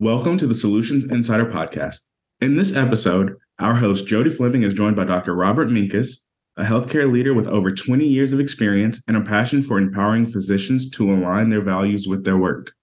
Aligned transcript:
Welcome 0.00 0.38
to 0.38 0.46
the 0.46 0.54
Solutions 0.54 1.06
Insider 1.06 1.46
Podcast. 1.46 2.02
In 2.40 2.54
this 2.54 2.76
episode, 2.76 3.34
our 3.58 3.74
host 3.74 4.06
Jody 4.06 4.30
Fleming 4.30 4.62
is 4.62 4.72
joined 4.72 4.94
by 4.94 5.04
Dr. 5.04 5.34
Robert 5.34 5.70
Minkes, 5.70 6.18
a 6.56 6.62
healthcare 6.62 7.12
leader 7.12 7.34
with 7.34 7.48
over 7.48 7.72
20 7.72 8.06
years 8.06 8.32
of 8.32 8.38
experience 8.38 9.02
and 9.08 9.16
a 9.16 9.22
passion 9.22 9.60
for 9.60 9.76
empowering 9.76 10.30
physicians 10.30 10.88
to 10.90 11.12
align 11.12 11.48
their 11.48 11.64
values 11.64 12.06
with 12.06 12.22
their 12.22 12.36
work. 12.36 12.74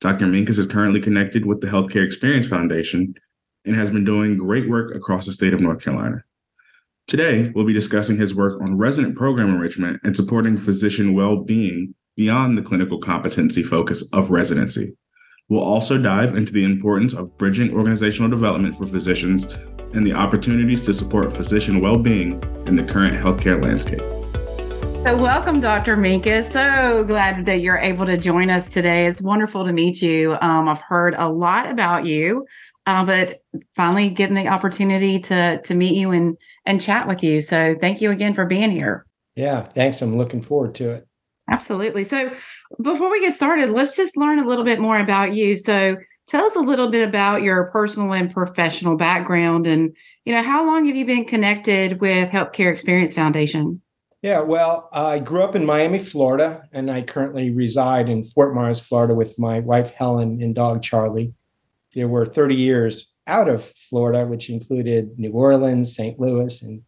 Dr. 0.00 0.26
Minkes 0.26 0.60
is 0.60 0.66
currently 0.66 1.00
connected 1.00 1.44
with 1.44 1.60
the 1.60 1.66
Healthcare 1.66 2.04
Experience 2.04 2.46
Foundation 2.46 3.14
and 3.64 3.74
has 3.74 3.90
been 3.90 4.04
doing 4.04 4.38
great 4.38 4.70
work 4.70 4.94
across 4.94 5.26
the 5.26 5.32
state 5.32 5.52
of 5.52 5.60
North 5.60 5.82
Carolina. 5.82 6.22
Today, 7.08 7.50
we'll 7.52 7.66
be 7.66 7.72
discussing 7.72 8.16
his 8.16 8.32
work 8.32 8.62
on 8.62 8.78
resident 8.78 9.16
program 9.16 9.48
enrichment 9.48 9.98
and 10.04 10.14
supporting 10.14 10.56
physician 10.56 11.14
well 11.14 11.42
being 11.42 11.96
beyond 12.14 12.56
the 12.56 12.62
clinical 12.62 13.00
competency 13.00 13.64
focus 13.64 14.08
of 14.12 14.30
residency. 14.30 14.94
We'll 15.50 15.64
also 15.64 15.98
dive 15.98 16.36
into 16.36 16.52
the 16.52 16.62
importance 16.62 17.12
of 17.12 17.36
bridging 17.36 17.74
organizational 17.74 18.30
development 18.30 18.78
for 18.78 18.86
physicians 18.86 19.46
and 19.92 20.06
the 20.06 20.14
opportunities 20.14 20.84
to 20.84 20.94
support 20.94 21.36
physician 21.36 21.80
well 21.80 21.98
being 21.98 22.40
in 22.68 22.76
the 22.76 22.84
current 22.84 23.16
healthcare 23.16 23.60
landscape. 23.62 23.98
So, 25.04 25.16
welcome, 25.20 25.60
Dr. 25.60 25.96
Minkes. 25.96 26.44
So 26.44 27.04
glad 27.04 27.46
that 27.46 27.62
you're 27.62 27.78
able 27.78 28.06
to 28.06 28.16
join 28.16 28.48
us 28.48 28.72
today. 28.72 29.06
It's 29.06 29.20
wonderful 29.20 29.64
to 29.64 29.72
meet 29.72 30.00
you. 30.00 30.36
Um, 30.40 30.68
I've 30.68 30.82
heard 30.82 31.16
a 31.18 31.28
lot 31.28 31.68
about 31.68 32.06
you, 32.06 32.46
uh, 32.86 33.04
but 33.04 33.42
finally 33.74 34.08
getting 34.08 34.36
the 34.36 34.46
opportunity 34.46 35.18
to 35.18 35.60
to 35.62 35.74
meet 35.74 35.96
you 35.96 36.12
and 36.12 36.36
and 36.64 36.80
chat 36.80 37.08
with 37.08 37.24
you. 37.24 37.40
So, 37.40 37.74
thank 37.80 38.00
you 38.00 38.12
again 38.12 38.34
for 38.34 38.46
being 38.46 38.70
here. 38.70 39.04
Yeah, 39.34 39.62
thanks. 39.62 40.00
I'm 40.00 40.16
looking 40.16 40.42
forward 40.42 40.76
to 40.76 40.90
it. 40.92 41.08
Absolutely. 41.50 42.04
So, 42.04 42.32
before 42.80 43.10
we 43.10 43.20
get 43.20 43.34
started, 43.34 43.70
let's 43.70 43.96
just 43.96 44.16
learn 44.16 44.38
a 44.38 44.46
little 44.46 44.64
bit 44.64 44.80
more 44.80 44.98
about 44.98 45.34
you. 45.34 45.56
So, 45.56 45.96
tell 46.26 46.44
us 46.44 46.56
a 46.56 46.60
little 46.60 46.88
bit 46.88 47.06
about 47.06 47.42
your 47.42 47.68
personal 47.70 48.12
and 48.14 48.30
professional 48.30 48.96
background 48.96 49.66
and, 49.66 49.94
you 50.24 50.34
know, 50.34 50.42
how 50.42 50.64
long 50.64 50.86
have 50.86 50.94
you 50.94 51.04
been 51.04 51.24
connected 51.24 52.00
with 52.00 52.30
Healthcare 52.30 52.72
Experience 52.72 53.14
Foundation? 53.14 53.82
Yeah, 54.22 54.40
well, 54.40 54.90
I 54.92 55.18
grew 55.18 55.42
up 55.42 55.56
in 55.56 55.64
Miami, 55.64 55.98
Florida, 55.98 56.64
and 56.72 56.90
I 56.90 57.02
currently 57.02 57.50
reside 57.50 58.08
in 58.08 58.22
Fort 58.22 58.54
Myers, 58.54 58.78
Florida 58.78 59.14
with 59.14 59.38
my 59.38 59.60
wife 59.60 59.92
Helen 59.92 60.42
and 60.42 60.54
dog 60.54 60.82
Charlie. 60.82 61.32
There 61.94 62.06
were 62.06 62.26
30 62.26 62.54
years 62.54 63.14
out 63.26 63.48
of 63.48 63.72
Florida, 63.88 64.26
which 64.26 64.50
included 64.50 65.18
New 65.18 65.32
Orleans, 65.32 65.96
St. 65.96 66.20
Louis, 66.20 66.60
and 66.62 66.82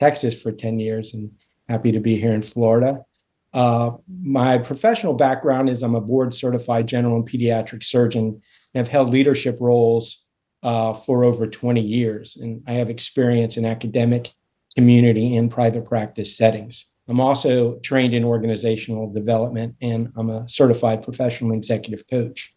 Texas 0.00 0.40
for 0.40 0.52
10 0.52 0.80
years, 0.80 1.12
and 1.12 1.30
happy 1.68 1.92
to 1.92 2.00
be 2.00 2.18
here 2.18 2.32
in 2.32 2.42
Florida. 2.42 3.04
Uh, 3.52 3.92
my 4.22 4.58
professional 4.58 5.14
background 5.14 5.68
is 5.68 5.82
I'm 5.82 5.94
a 5.94 6.00
board 6.00 6.34
certified 6.34 6.86
general 6.86 7.16
and 7.16 7.28
pediatric 7.28 7.82
surgeon 7.82 8.40
and 8.74 8.86
have 8.86 8.88
held 8.88 9.10
leadership 9.10 9.58
roles 9.60 10.26
uh, 10.62 10.92
for 10.92 11.24
over 11.24 11.46
20 11.46 11.80
years. 11.80 12.36
And 12.36 12.62
I 12.66 12.74
have 12.74 12.90
experience 12.90 13.56
in 13.56 13.64
academic, 13.64 14.30
community, 14.76 15.36
and 15.36 15.50
private 15.50 15.84
practice 15.84 16.36
settings. 16.36 16.86
I'm 17.08 17.20
also 17.20 17.78
trained 17.80 18.14
in 18.14 18.24
organizational 18.24 19.12
development 19.12 19.74
and 19.80 20.12
I'm 20.16 20.30
a 20.30 20.48
certified 20.48 21.02
professional 21.02 21.56
executive 21.56 22.06
coach. 22.08 22.54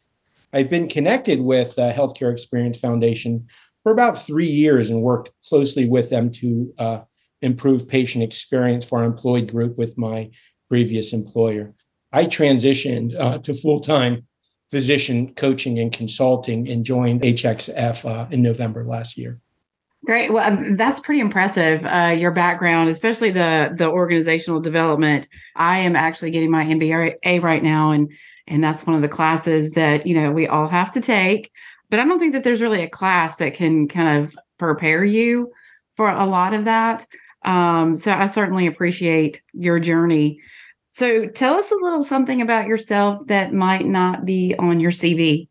I've 0.52 0.70
been 0.70 0.88
connected 0.88 1.42
with 1.42 1.80
uh, 1.80 1.92
Healthcare 1.92 2.32
Experience 2.32 2.78
Foundation 2.78 3.48
for 3.82 3.92
about 3.92 4.24
three 4.24 4.48
years 4.48 4.92
and 4.92 5.02
worked 5.02 5.32
closely 5.48 5.88
with 5.88 6.12
them 6.12 6.32
to 6.34 6.74
uh, 6.78 7.00
improve 7.42 7.88
patient 7.88 8.24
experience 8.24 8.88
for 8.88 9.00
our 9.00 9.06
employee 9.06 9.42
group 9.42 9.78
with 9.78 9.98
my 9.98 10.30
previous 10.74 11.14
employer. 11.14 11.72
I 12.14 12.26
transitioned 12.26 13.16
uh, 13.16 13.38
to 13.38 13.54
full 13.54 13.80
time 13.80 14.26
physician 14.72 15.32
coaching 15.36 15.78
and 15.78 15.94
consulting 15.94 16.68
and 16.68 16.84
joined 16.84 17.22
HXF 17.22 18.10
uh, 18.10 18.28
in 18.32 18.42
November 18.42 18.84
last 18.84 19.16
year. 19.16 19.40
Great. 20.04 20.34
Well, 20.34 20.52
um, 20.52 20.76
that's 20.76 21.00
pretty 21.00 21.22
impressive. 21.22 21.86
Uh, 21.86 22.16
your 22.18 22.32
background, 22.32 22.90
especially 22.90 23.30
the 23.30 23.72
the 23.78 23.88
organizational 23.88 24.62
development. 24.62 25.28
I 25.56 25.78
am 25.78 25.96
actually 25.96 26.32
getting 26.32 26.50
my 26.50 26.66
MBA 26.66 27.44
right 27.44 27.62
now, 27.62 27.92
and 27.92 28.12
and 28.48 28.64
that's 28.64 28.88
one 28.88 28.96
of 28.96 29.04
the 29.04 29.08
classes 29.08 29.74
that 29.74 30.08
you 30.08 30.16
know 30.16 30.32
we 30.32 30.48
all 30.48 30.68
have 30.68 30.90
to 30.94 31.02
take. 31.02 31.52
But 31.92 32.00
I 32.00 32.06
don't 32.06 32.18
think 32.18 32.34
that 32.34 32.44
there's 32.44 32.64
really 32.64 32.82
a 32.82 32.90
class 32.90 33.36
that 33.36 33.54
can 33.54 33.88
kind 33.88 34.24
of 34.24 34.36
prepare 34.58 35.06
you 35.06 35.52
for 35.92 36.10
a 36.10 36.26
lot 36.26 36.56
of 36.56 36.66
that. 36.66 37.06
Um, 37.46 37.96
so 37.96 38.12
I 38.12 38.26
certainly 38.26 38.66
appreciate 38.66 39.44
your 39.54 39.80
journey. 39.80 40.40
So 40.94 41.26
tell 41.26 41.56
us 41.56 41.72
a 41.72 41.76
little 41.76 42.04
something 42.04 42.40
about 42.40 42.68
yourself 42.68 43.26
that 43.26 43.52
might 43.52 43.88
not 43.88 44.26
be 44.26 44.54
on 44.60 44.80
your 44.80 44.92
CV. 44.92 45.48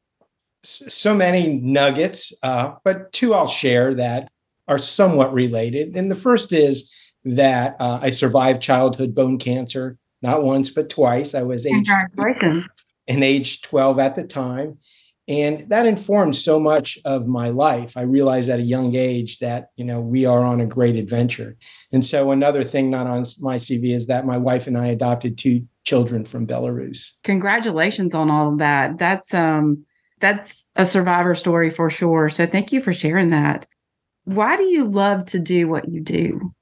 So 0.63 1.17
many 1.17 1.55
nuggets, 1.55 2.33
uh, 2.45 2.75
but 2.85 3.13
two 3.13 3.35
I'll 3.35 3.49
share 3.49 3.93
that 3.95 4.31
are 4.69 4.79
somewhat 4.79 5.35
related. 5.35 5.97
And 5.97 6.09
the 6.09 6.17
first 6.17 6.53
is 6.53 6.93
that 7.25 7.75
uh, 7.81 7.99
I 8.01 8.11
survived 8.11 8.63
childhood 8.63 9.17
bone 9.17 9.37
cancer, 9.37 9.99
not 10.23 10.45
once, 10.45 10.71
but 10.71 10.89
twice. 10.89 11.35
I 11.35 11.43
was 11.43 11.67
age, 11.67 11.89
and 13.09 13.25
age 13.25 13.63
12 13.63 13.99
at 13.99 14.15
the 14.15 14.25
time. 14.25 14.79
And 15.29 15.69
that 15.69 15.87
informed 15.87 16.37
so 16.37 16.59
much 16.59 16.99
of 17.05 17.29
my 17.29 17.51
life. 17.51 17.97
I 17.97 18.03
realized 18.03 18.49
at 18.49 18.59
a 18.59 18.65
young 18.65 18.97
age 18.97 19.39
that, 19.39 19.69
you 19.77 19.85
know, 19.85 20.01
we 20.01 20.27
are 20.27 20.43
on 20.45 20.61
a 20.61 20.67
great 20.67 20.97
adventure. 20.97 21.57
And 21.93 22.05
so 22.05 22.33
another 22.33 22.65
thing 22.65 22.91
not 22.91 23.07
on 23.07 23.25
my 23.41 23.57
CV 23.57 23.95
is 23.95 24.09
that 24.09 24.27
my 24.27 24.37
wife 24.37 24.67
and 24.67 24.77
I 24.77 24.89
adopted 24.89 25.39
two 25.39 25.67
children 25.85 26.25
from 26.25 26.47
Belarus. 26.47 27.13
Congratulations 27.23 28.15
on 28.15 28.31
all 28.31 28.53
of 28.53 28.59
that. 28.59 28.99
That's 28.99 29.33
um 29.33 29.85
that's 30.19 30.71
a 30.77 30.87
survivor 30.87 31.35
story 31.35 31.71
for 31.71 31.91
sure. 31.91 32.29
So 32.29 32.47
thank 32.47 32.73
you 32.73 32.81
for 32.81 32.93
sharing 32.93 33.31
that. 33.31 33.67
Why 34.25 34.57
do 34.57 34.65
you 34.65 34.85
love 34.85 35.27
to 35.27 35.41
do 35.41 35.69
what 35.69 35.89
you 35.89 36.01
do? 36.01 36.53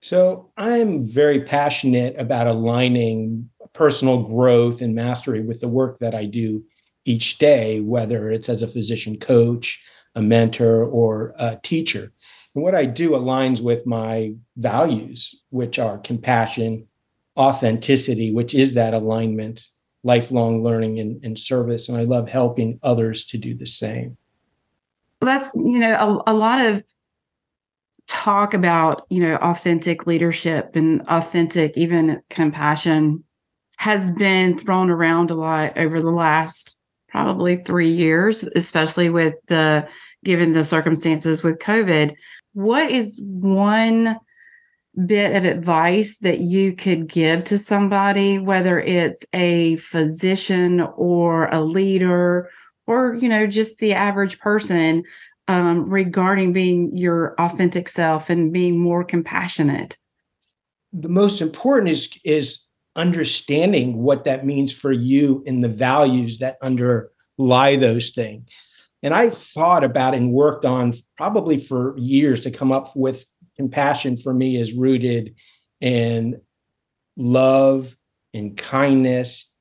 So 0.00 0.50
I'm 0.56 1.06
very 1.06 1.40
passionate 1.40 2.14
about 2.18 2.46
aligning 2.46 3.50
personal 3.72 4.22
growth 4.22 4.80
and 4.80 4.94
mastery 4.94 5.42
with 5.42 5.60
the 5.60 5.68
work 5.68 5.98
that 5.98 6.14
I 6.14 6.24
do 6.24 6.64
each 7.06 7.38
day, 7.38 7.80
whether 7.80 8.30
it's 8.30 8.48
as 8.48 8.62
a 8.62 8.68
physician 8.68 9.18
coach, 9.18 9.82
a 10.14 10.20
mentor, 10.20 10.84
or 10.84 11.34
a 11.38 11.58
teacher. 11.62 12.12
And 12.54 12.62
what 12.64 12.74
I 12.74 12.84
do 12.84 13.10
aligns 13.10 13.62
with 13.62 13.86
my 13.86 14.34
values, 14.56 15.34
which 15.50 15.78
are 15.78 15.98
compassion, 15.98 16.88
authenticity, 17.36 18.32
which 18.32 18.54
is 18.54 18.74
that 18.74 18.94
alignment, 18.94 19.62
lifelong 20.02 20.62
learning 20.62 20.98
and, 20.98 21.24
and 21.24 21.38
service. 21.38 21.88
And 21.88 21.96
I 21.96 22.02
love 22.02 22.28
helping 22.28 22.78
others 22.82 23.26
to 23.26 23.38
do 23.38 23.54
the 23.54 23.66
same. 23.66 24.16
Well, 25.20 25.38
that's, 25.38 25.54
you 25.54 25.78
know, 25.78 26.22
a, 26.26 26.32
a 26.32 26.34
lot 26.34 26.64
of 26.64 26.82
talk 28.06 28.54
about, 28.54 29.02
you 29.10 29.20
know, 29.20 29.36
authentic 29.36 30.06
leadership 30.06 30.76
and 30.76 31.02
authentic, 31.08 31.76
even 31.76 32.22
compassion 32.30 33.24
has 33.76 34.10
been 34.12 34.56
thrown 34.58 34.90
around 34.90 35.30
a 35.30 35.34
lot 35.34 35.76
over 35.76 36.00
the 36.00 36.10
last 36.10 36.75
probably 37.16 37.56
three 37.56 37.88
years, 37.88 38.42
especially 38.42 39.08
with 39.08 39.36
the 39.46 39.88
given 40.22 40.52
the 40.52 40.62
circumstances 40.62 41.42
with 41.42 41.58
COVID. 41.60 42.14
What 42.52 42.90
is 42.90 43.18
one 43.22 44.18
bit 45.06 45.34
of 45.34 45.46
advice 45.46 46.18
that 46.18 46.40
you 46.40 46.74
could 46.74 47.08
give 47.08 47.44
to 47.44 47.56
somebody, 47.56 48.38
whether 48.38 48.78
it's 48.78 49.24
a 49.32 49.76
physician 49.76 50.82
or 50.94 51.46
a 51.46 51.62
leader 51.62 52.50
or, 52.86 53.14
you 53.14 53.30
know, 53.30 53.46
just 53.46 53.78
the 53.78 53.94
average 53.94 54.38
person 54.38 55.02
um, 55.48 55.88
regarding 55.88 56.52
being 56.52 56.94
your 56.94 57.34
authentic 57.38 57.88
self 57.88 58.28
and 58.28 58.52
being 58.52 58.78
more 58.78 59.04
compassionate? 59.04 59.96
The 60.92 61.08
most 61.08 61.40
important 61.40 61.92
is 61.92 62.20
is 62.26 62.65
understanding 62.96 64.02
what 64.02 64.24
that 64.24 64.44
means 64.44 64.72
for 64.72 64.90
you 64.90 65.44
and 65.46 65.62
the 65.62 65.68
values 65.68 66.38
that 66.38 66.56
underlie 66.62 67.76
those 67.76 68.10
things. 68.10 68.48
And 69.02 69.14
I 69.14 69.30
thought 69.30 69.84
about 69.84 70.14
and 70.14 70.32
worked 70.32 70.64
on 70.64 70.94
probably 71.16 71.58
for 71.58 71.96
years 71.98 72.40
to 72.42 72.50
come 72.50 72.72
up 72.72 72.96
with 72.96 73.24
compassion 73.56 74.16
for 74.16 74.34
me 74.34 74.56
is 74.56 74.72
rooted 74.72 75.34
in 75.80 76.40
love 77.16 77.96
and 78.34 78.56
kindness 78.56 79.52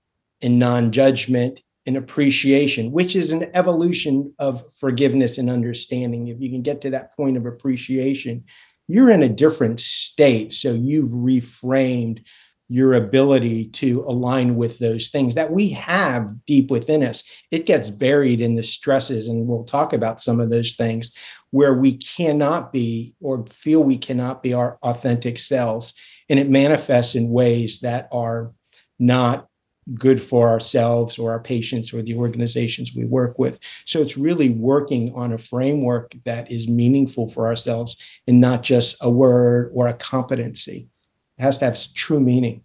and 0.42 0.58
non-judgment 0.58 1.62
and 1.86 1.98
appreciation, 1.98 2.92
which 2.92 3.16
is 3.16 3.32
an 3.32 3.46
evolution 3.54 4.34
of 4.40 4.64
forgiveness 4.80 5.38
and 5.38 5.50
understanding. 5.50 6.28
If 6.28 6.42
you 6.42 6.50
can 6.50 6.62
get 6.62 6.82
to 6.82 6.90
that 6.92 7.16
point 7.16 7.38
of 7.38 7.46
appreciation, 7.46 8.46
you're 8.88 9.12
in 9.12 9.24
a 9.24 9.30
different 9.30 9.80
state. 9.80 10.54
So 10.54 10.74
you've 10.74 11.12
reframed 11.12 12.24
your 12.68 12.94
ability 12.94 13.68
to 13.70 14.04
align 14.08 14.56
with 14.56 14.80
those 14.80 15.10
things 15.10 15.36
that 15.36 15.52
we 15.52 15.70
have 15.70 16.46
deep 16.46 16.72
within 16.72 17.04
us. 17.04 17.24
It 17.52 17.66
gets 17.66 17.90
buried 17.90 18.42
in 18.42 18.56
the 18.56 18.64
stresses, 18.64 19.28
and 19.28 19.48
we'll 19.48 19.66
talk 19.66 19.94
about 19.94 20.22
some 20.22 20.40
of 20.40 20.50
those 20.50 20.74
things 20.74 21.12
where 21.52 21.76
we 21.76 21.98
cannot 21.98 22.74
be 22.74 23.14
or 23.22 23.46
feel 23.48 23.84
we 23.84 23.98
cannot 23.98 24.42
be 24.42 24.54
our 24.54 24.78
authentic 24.82 25.38
selves. 25.38 25.94
And 26.28 26.40
it 26.40 26.50
manifests 26.50 27.16
in 27.16 27.30
ways 27.30 27.80
that 27.80 28.10
are 28.12 28.52
not 29.00 29.48
good 29.94 30.20
for 30.20 30.50
ourselves 30.50 31.20
or 31.20 31.32
our 31.32 31.40
patients 31.40 31.94
or 31.94 32.02
the 32.02 32.16
organizations 32.16 32.96
we 32.96 33.06
work 33.06 33.38
with. 33.38 33.60
So 33.86 34.02
it's 34.02 34.18
really 34.18 34.50
working 34.50 35.14
on 35.14 35.32
a 35.32 35.38
framework 35.38 36.16
that 36.26 36.52
is 36.52 36.68
meaningful 36.68 37.30
for 37.30 37.46
ourselves 37.46 37.96
and 38.28 38.42
not 38.42 38.64
just 38.64 38.98
a 39.02 39.12
word 39.12 39.72
or 39.74 39.88
a 39.88 39.94
competency. 39.94 40.90
It 41.38 41.44
has 41.44 41.58
to 41.60 41.66
have 41.66 41.78
true 41.94 42.20
meaning. 42.20 42.64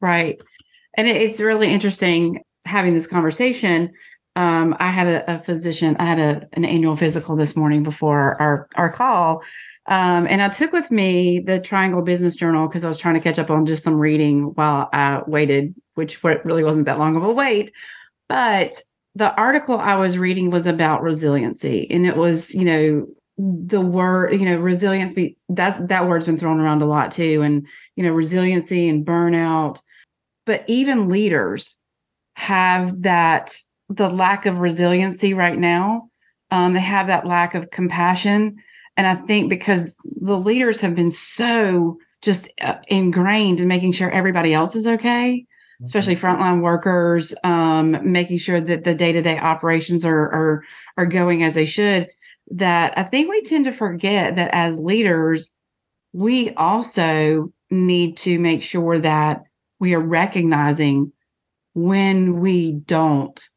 Right. 0.00 0.42
And 0.96 1.08
it's 1.08 1.40
really 1.40 1.72
interesting 1.72 2.42
having 2.64 2.94
this 2.94 3.06
conversation. 3.06 3.92
Um, 4.36 4.74
I 4.78 4.86
had 4.86 5.06
a, 5.06 5.34
a, 5.34 5.38
physician, 5.38 5.96
I 5.98 6.06
had 6.06 6.18
a, 6.18 6.48
an 6.54 6.64
annual 6.64 6.96
physical 6.96 7.36
this 7.36 7.54
morning 7.56 7.82
before 7.82 8.40
our, 8.40 8.68
our 8.76 8.90
call. 8.90 9.42
Um, 9.86 10.26
and 10.28 10.40
I 10.40 10.48
took 10.48 10.72
with 10.72 10.90
me 10.90 11.40
the 11.40 11.60
Triangle 11.60 12.02
Business 12.02 12.36
Journal 12.36 12.66
because 12.66 12.84
I 12.84 12.88
was 12.88 12.98
trying 12.98 13.14
to 13.14 13.20
catch 13.20 13.38
up 13.38 13.50
on 13.50 13.66
just 13.66 13.84
some 13.84 13.98
reading 13.98 14.54
while 14.54 14.88
I 14.92 15.22
waited, 15.26 15.74
which 15.94 16.22
really 16.22 16.64
wasn't 16.64 16.86
that 16.86 16.98
long 16.98 17.16
of 17.16 17.24
a 17.24 17.32
wait. 17.32 17.72
But 18.28 18.80
the 19.14 19.34
article 19.34 19.78
I 19.78 19.96
was 19.96 20.18
reading 20.18 20.50
was 20.50 20.66
about 20.66 21.02
resiliency, 21.02 21.90
and 21.90 22.06
it 22.06 22.16
was, 22.16 22.54
you 22.54 22.64
know, 22.64 23.06
the 23.38 23.80
word, 23.80 24.32
you 24.34 24.44
know, 24.44 24.58
resilience. 24.58 25.14
That's 25.48 25.78
that 25.86 26.08
word's 26.08 26.26
been 26.26 26.38
thrown 26.38 26.60
around 26.60 26.82
a 26.82 26.86
lot 26.86 27.10
too, 27.10 27.42
and 27.42 27.66
you 27.96 28.02
know, 28.02 28.12
resiliency 28.12 28.88
and 28.88 29.06
burnout. 29.06 29.80
But 30.44 30.64
even 30.66 31.08
leaders 31.08 31.76
have 32.34 33.02
that 33.02 33.56
the 33.88 34.10
lack 34.10 34.46
of 34.46 34.60
resiliency 34.60 35.34
right 35.34 35.58
now. 35.58 36.08
Um, 36.50 36.74
they 36.74 36.80
have 36.80 37.06
that 37.06 37.26
lack 37.26 37.54
of 37.54 37.70
compassion 37.70 38.58
and 38.96 39.06
I 39.06 39.14
think 39.14 39.48
because 39.48 39.96
the 40.20 40.38
leaders 40.38 40.80
have 40.80 40.94
been 40.94 41.10
so 41.10 41.98
just 42.20 42.48
uh, 42.60 42.76
ingrained 42.88 43.60
in 43.60 43.68
making 43.68 43.92
sure 43.92 44.10
everybody 44.10 44.52
else 44.52 44.76
is 44.76 44.86
okay, 44.86 45.46
especially 45.82 46.14
mm-hmm. 46.14 46.26
frontline 46.26 46.60
workers, 46.60 47.34
um, 47.42 47.98
making 48.10 48.38
sure 48.38 48.60
that 48.60 48.84
the 48.84 48.94
day 48.94 49.12
to 49.12 49.22
day 49.22 49.38
operations 49.38 50.04
are, 50.04 50.30
are 50.32 50.64
are 50.96 51.06
going 51.06 51.42
as 51.42 51.54
they 51.54 51.64
should. 51.64 52.08
That 52.50 52.92
I 52.98 53.02
think 53.04 53.30
we 53.30 53.42
tend 53.42 53.64
to 53.66 53.72
forget 53.72 54.36
that 54.36 54.50
as 54.52 54.78
leaders, 54.78 55.52
we 56.12 56.52
also 56.54 57.52
need 57.70 58.16
to 58.18 58.38
make 58.38 58.62
sure 58.62 58.98
that 58.98 59.44
we 59.78 59.94
are 59.94 60.00
recognizing 60.00 61.12
when 61.74 62.40
we 62.40 62.72
don't 62.72 63.48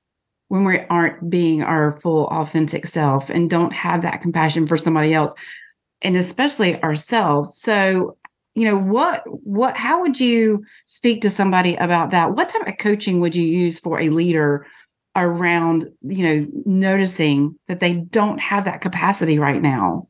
when 0.48 0.64
we 0.64 0.80
aren't 0.90 1.30
being 1.30 1.64
our 1.64 2.00
full 2.00 2.28
authentic 2.28 2.86
self 2.86 3.30
and 3.30 3.50
don't 3.50 3.74
have 3.74 4.04
that 4.04 4.22
compassion 4.22 4.68
for 4.68 4.78
somebody 4.78 5.14
else 5.14 5.34
and 6.02 6.16
especially 6.16 6.82
ourselves. 6.84 7.58
So 7.58 8.18
you 8.54 8.66
know 8.66 8.78
what 8.78 9.24
what 9.26 9.76
how 9.76 10.00
would 10.02 10.20
you 10.20 10.64
speak 10.86 11.22
to 11.22 11.30
somebody 11.30 11.76
about 11.76 12.12
that? 12.12 12.36
What 12.36 12.50
type 12.50 12.68
of 12.68 12.78
coaching 12.78 13.20
would 13.20 13.36
you 13.36 13.46
use 13.46 13.80
for 13.80 14.00
a 14.00 14.10
leader 14.10 14.66
around 15.16 15.86
you 16.02 16.24
know 16.24 16.48
noticing 16.66 17.56
that 17.68 17.80
they 17.80 17.94
don't 17.94 18.40
have 18.40 18.66
that 18.66 18.82
capacity 18.82 19.40
right 19.40 19.62
now 19.62 20.08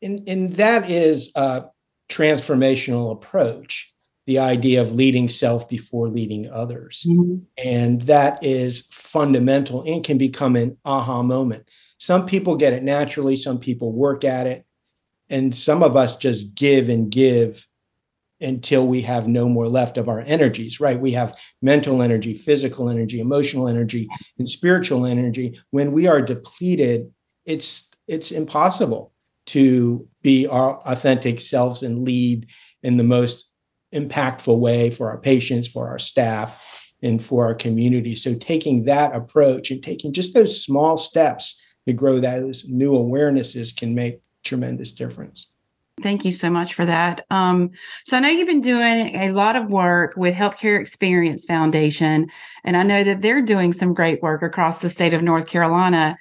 and 0.00 0.22
and 0.26 0.54
that 0.54 0.90
is 0.90 1.30
a 1.34 1.64
transformational 2.08 3.12
approach 3.12 3.92
the 4.26 4.38
idea 4.38 4.80
of 4.80 4.94
leading 4.94 5.28
self 5.28 5.68
before 5.68 6.08
leading 6.08 6.50
others. 6.50 7.04
Mm-hmm. 7.08 7.38
And 7.58 8.02
that 8.02 8.38
is 8.44 8.86
fundamental 8.90 9.82
and 9.82 10.04
can 10.04 10.18
become 10.18 10.56
an 10.56 10.76
aha 10.84 11.22
moment. 11.22 11.68
Some 11.98 12.26
people 12.26 12.56
get 12.56 12.72
it 12.72 12.82
naturally, 12.82 13.36
some 13.36 13.58
people 13.58 13.92
work 13.92 14.24
at 14.24 14.46
it, 14.46 14.64
and 15.28 15.54
some 15.54 15.82
of 15.82 15.96
us 15.96 16.16
just 16.16 16.54
give 16.54 16.88
and 16.88 17.10
give 17.10 17.66
until 18.42 18.86
we 18.86 19.02
have 19.02 19.28
no 19.28 19.48
more 19.48 19.68
left 19.68 19.96
of 19.96 20.08
our 20.08 20.20
energies, 20.26 20.80
right? 20.80 21.00
We 21.00 21.12
have 21.12 21.38
mental 21.62 22.02
energy, 22.02 22.34
physical 22.34 22.90
energy, 22.90 23.20
emotional 23.20 23.68
energy, 23.68 24.08
and 24.38 24.48
spiritual 24.48 25.06
energy. 25.06 25.58
When 25.70 25.92
we 25.92 26.06
are 26.06 26.20
depleted, 26.20 27.12
it's 27.46 27.90
it's 28.08 28.32
impossible 28.32 29.12
to 29.46 30.06
be 30.22 30.46
our 30.46 30.80
authentic 30.80 31.40
selves 31.40 31.82
and 31.82 32.04
lead 32.04 32.46
in 32.82 32.96
the 32.96 33.04
most 33.04 33.50
impactful 33.94 34.58
way 34.58 34.90
for 34.90 35.10
our 35.10 35.18
patients, 35.18 35.68
for 35.68 35.88
our 35.88 35.98
staff, 35.98 36.92
and 37.02 37.22
for 37.22 37.44
our 37.44 37.54
community. 37.54 38.14
So 38.14 38.34
taking 38.34 38.84
that 38.84 39.14
approach 39.14 39.70
and 39.70 39.82
taking 39.82 40.12
just 40.12 40.34
those 40.34 40.64
small 40.64 40.96
steps 40.96 41.60
to 41.86 41.92
grow 41.92 42.20
those 42.20 42.68
new 42.68 42.92
awarenesses 42.92 43.76
can 43.76 43.94
make 43.94 44.20
tremendous 44.44 44.92
difference. 44.92 45.51
Thank 46.02 46.24
you 46.24 46.32
so 46.32 46.50
much 46.50 46.74
for 46.74 46.84
that. 46.84 47.24
Um, 47.30 47.70
so 48.04 48.16
I 48.16 48.20
know 48.20 48.28
you've 48.28 48.48
been 48.48 48.60
doing 48.60 49.14
a 49.16 49.32
lot 49.32 49.56
of 49.56 49.70
work 49.70 50.14
with 50.16 50.34
Healthcare 50.34 50.80
Experience 50.80 51.44
Foundation, 51.44 52.30
and 52.64 52.76
I 52.76 52.82
know 52.82 53.04
that 53.04 53.22
they're 53.22 53.42
doing 53.42 53.72
some 53.72 53.94
great 53.94 54.22
work 54.22 54.42
across 54.42 54.80
the 54.80 54.90
state 54.90 55.14
of 55.14 55.22
North 55.22 55.46
Carolina. 55.46 56.16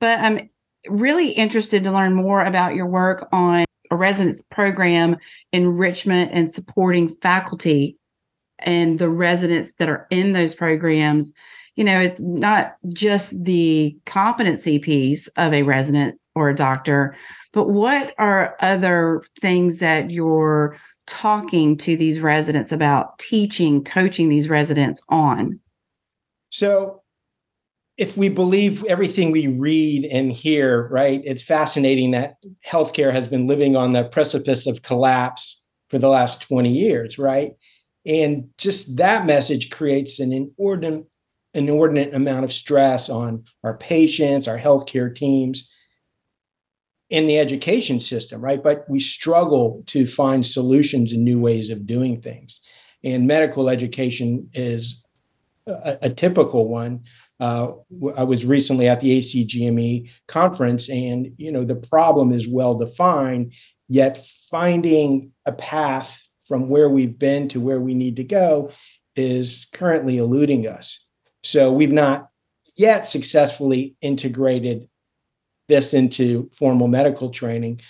But 0.00 0.20
I'm 0.20 0.48
really 0.88 1.30
interested 1.30 1.84
to 1.84 1.92
learn 1.92 2.14
more 2.14 2.44
about 2.44 2.74
your 2.74 2.86
work 2.86 3.28
on 3.32 3.64
a 3.90 3.96
residence 3.96 4.42
program 4.42 5.16
enrichment 5.52 6.30
and 6.32 6.50
supporting 6.50 7.08
faculty 7.08 7.98
and 8.58 8.98
the 8.98 9.10
residents 9.10 9.74
that 9.74 9.88
are 9.88 10.06
in 10.10 10.32
those 10.32 10.54
programs 10.54 11.32
you 11.76 11.84
know 11.84 12.00
it's 12.00 12.20
not 12.20 12.74
just 12.88 13.44
the 13.44 13.96
competency 14.06 14.78
piece 14.78 15.28
of 15.36 15.52
a 15.52 15.62
resident 15.62 16.18
or 16.36 16.48
a 16.48 16.54
doctor 16.54 17.16
but 17.52 17.70
what 17.70 18.14
are 18.18 18.56
other 18.60 19.22
things 19.40 19.78
that 19.78 20.10
you're 20.10 20.78
talking 21.06 21.76
to 21.76 21.96
these 21.96 22.20
residents 22.20 22.70
about 22.70 23.18
teaching 23.18 23.82
coaching 23.82 24.28
these 24.28 24.48
residents 24.48 25.02
on 25.08 25.58
so 26.50 27.02
if 27.98 28.16
we 28.16 28.28
believe 28.28 28.84
everything 28.84 29.30
we 29.30 29.46
read 29.46 30.04
and 30.04 30.30
hear, 30.30 30.88
right, 30.88 31.22
it's 31.24 31.42
fascinating 31.42 32.10
that 32.10 32.36
healthcare 32.66 33.12
has 33.12 33.26
been 33.26 33.46
living 33.46 33.74
on 33.74 33.92
the 33.92 34.04
precipice 34.04 34.66
of 34.66 34.82
collapse 34.82 35.64
for 35.88 35.98
the 35.98 36.08
last 36.08 36.42
20 36.42 36.70
years, 36.70 37.18
right? 37.18 37.52
And 38.04 38.50
just 38.58 38.96
that 38.98 39.24
message 39.24 39.70
creates 39.70 40.20
an 40.20 40.32
inordinate, 40.32 41.06
inordinate 41.54 42.14
amount 42.14 42.44
of 42.44 42.52
stress 42.52 43.08
on 43.08 43.44
our 43.64 43.78
patients, 43.78 44.46
our 44.46 44.58
healthcare 44.58 45.14
teams, 45.14 45.72
in 47.08 47.26
the 47.26 47.38
education 47.38 48.00
system, 48.00 48.40
right? 48.40 48.62
But 48.62 48.84
we 48.88 49.00
struggle 49.00 49.84
to 49.86 50.06
find 50.06 50.44
solutions 50.44 51.12
and 51.12 51.24
new 51.24 51.38
ways 51.38 51.70
of 51.70 51.86
doing 51.86 52.20
things. 52.20 52.60
And 53.04 53.26
medical 53.26 53.68
education 53.68 54.50
is 54.52 55.04
a, 55.66 55.98
a 56.02 56.10
typical 56.10 56.68
one 56.68 57.04
uh, 57.38 57.72
I 58.16 58.24
was 58.24 58.46
recently 58.46 58.88
at 58.88 59.00
the 59.00 59.18
ACGME 59.18 60.10
conference, 60.26 60.88
and 60.88 61.32
you 61.36 61.52
know 61.52 61.64
the 61.64 61.76
problem 61.76 62.32
is 62.32 62.48
well 62.48 62.74
defined, 62.74 63.52
yet 63.88 64.24
finding 64.50 65.32
a 65.44 65.52
path 65.52 66.28
from 66.46 66.68
where 66.68 66.88
we've 66.88 67.18
been 67.18 67.48
to 67.48 67.60
where 67.60 67.80
we 67.80 67.94
need 67.94 68.16
to 68.16 68.24
go 68.24 68.70
is 69.16 69.66
currently 69.72 70.18
eluding 70.18 70.66
us. 70.66 71.04
So 71.42 71.72
we've 71.72 71.92
not 71.92 72.28
yet 72.76 73.06
successfully 73.06 73.96
integrated 74.00 74.88
this 75.68 75.94
into 75.94 76.50
formal 76.52 76.88
medical 76.88 77.30
training. 77.30 77.80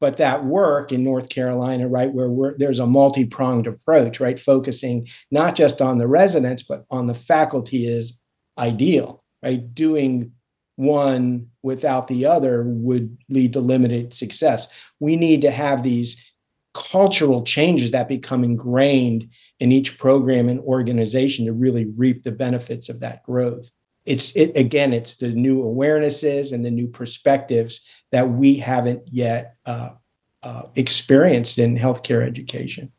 But 0.00 0.16
that 0.16 0.46
work 0.46 0.92
in 0.92 1.04
North 1.04 1.28
Carolina, 1.28 1.86
right, 1.86 2.10
where 2.12 2.54
there's 2.56 2.78
a 2.78 2.86
multi 2.86 3.26
pronged 3.26 3.66
approach, 3.66 4.18
right, 4.18 4.38
focusing 4.38 5.06
not 5.30 5.54
just 5.54 5.82
on 5.82 5.98
the 5.98 6.08
residents, 6.08 6.62
but 6.62 6.86
on 6.90 7.06
the 7.06 7.14
faculty 7.14 7.86
is 7.86 8.18
ideal, 8.56 9.22
right? 9.42 9.74
Doing 9.74 10.32
one 10.76 11.48
without 11.62 12.08
the 12.08 12.24
other 12.24 12.64
would 12.66 13.18
lead 13.28 13.52
to 13.52 13.60
limited 13.60 14.14
success. 14.14 14.68
We 14.98 15.16
need 15.16 15.42
to 15.42 15.50
have 15.50 15.82
these 15.82 16.24
cultural 16.72 17.42
changes 17.42 17.90
that 17.90 18.08
become 18.08 18.44
ingrained 18.44 19.28
in 19.58 19.72
each 19.72 19.98
program 19.98 20.48
and 20.48 20.60
organization 20.60 21.44
to 21.44 21.52
really 21.52 21.86
reap 21.96 22.22
the 22.24 22.32
benefits 22.32 22.88
of 22.88 23.00
that 23.00 23.22
growth. 23.24 23.70
It's 24.06 24.34
it 24.34 24.56
again, 24.56 24.92
it's 24.92 25.16
the 25.16 25.30
new 25.30 25.62
awarenesses 25.62 26.52
and 26.52 26.64
the 26.64 26.70
new 26.70 26.88
perspectives 26.88 27.80
that 28.12 28.30
we 28.30 28.56
haven't 28.56 29.02
yet 29.06 29.56
uh, 29.66 29.90
uh, 30.42 30.62
experienced 30.74 31.58
in 31.58 31.76
healthcare 31.76 32.26
education. 32.26 32.90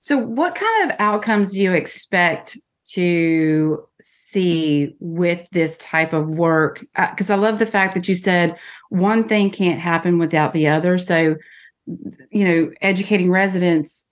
So, 0.00 0.18
what 0.18 0.54
kind 0.54 0.90
of 0.90 0.96
outcomes 1.00 1.52
do 1.52 1.62
you 1.62 1.72
expect 1.72 2.58
to 2.86 3.84
see 4.00 4.94
with 5.00 5.40
this 5.50 5.76
type 5.78 6.12
of 6.12 6.38
work 6.38 6.84
because 7.10 7.30
uh, 7.30 7.34
i 7.34 7.36
love 7.36 7.58
the 7.58 7.66
fact 7.66 7.94
that 7.94 8.08
you 8.08 8.14
said 8.14 8.56
one 8.90 9.26
thing 9.26 9.50
can't 9.50 9.80
happen 9.80 10.18
without 10.18 10.54
the 10.54 10.68
other 10.68 10.96
so 10.96 11.34
you 12.30 12.44
know 12.44 12.70
educating 12.80 13.28
residents 13.28 14.08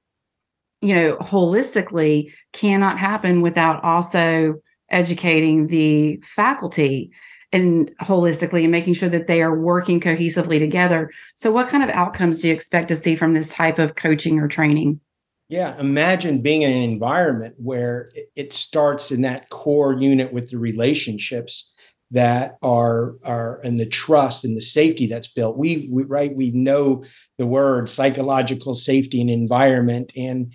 you 0.80 0.92
know 0.92 1.16
holistically 1.18 2.32
cannot 2.52 2.98
happen 2.98 3.42
without 3.42 3.82
also 3.84 4.60
educating 4.94 5.66
the 5.66 6.18
faculty 6.22 7.10
and 7.52 7.90
holistically 8.00 8.62
and 8.62 8.72
making 8.72 8.94
sure 8.94 9.08
that 9.08 9.26
they 9.26 9.42
are 9.42 9.58
working 9.58 10.00
cohesively 10.00 10.58
together 10.58 11.10
so 11.34 11.50
what 11.52 11.68
kind 11.68 11.82
of 11.82 11.90
outcomes 11.90 12.40
do 12.40 12.48
you 12.48 12.54
expect 12.54 12.88
to 12.88 12.96
see 12.96 13.14
from 13.14 13.34
this 13.34 13.52
type 13.52 13.78
of 13.78 13.94
coaching 13.96 14.40
or 14.40 14.48
training 14.48 15.00
Yeah, 15.48 15.78
imagine 15.78 16.40
being 16.40 16.62
in 16.62 16.72
an 16.72 16.82
environment 16.82 17.54
where 17.58 18.10
it 18.34 18.52
starts 18.52 19.12
in 19.12 19.22
that 19.22 19.50
core 19.50 19.92
unit 19.92 20.32
with 20.32 20.50
the 20.50 20.58
relationships 20.58 21.74
that 22.10 22.56
are 22.62 23.16
are 23.24 23.60
and 23.64 23.76
the 23.78 23.86
trust 23.86 24.44
and 24.44 24.56
the 24.56 24.62
safety 24.62 25.06
that's 25.06 25.28
built. 25.28 25.56
We, 25.56 25.88
we 25.90 26.04
right 26.04 26.34
we 26.34 26.50
know 26.52 27.04
the 27.38 27.46
word 27.46 27.88
psychological 27.88 28.74
safety 28.74 29.20
and 29.20 29.30
environment, 29.30 30.12
and 30.16 30.52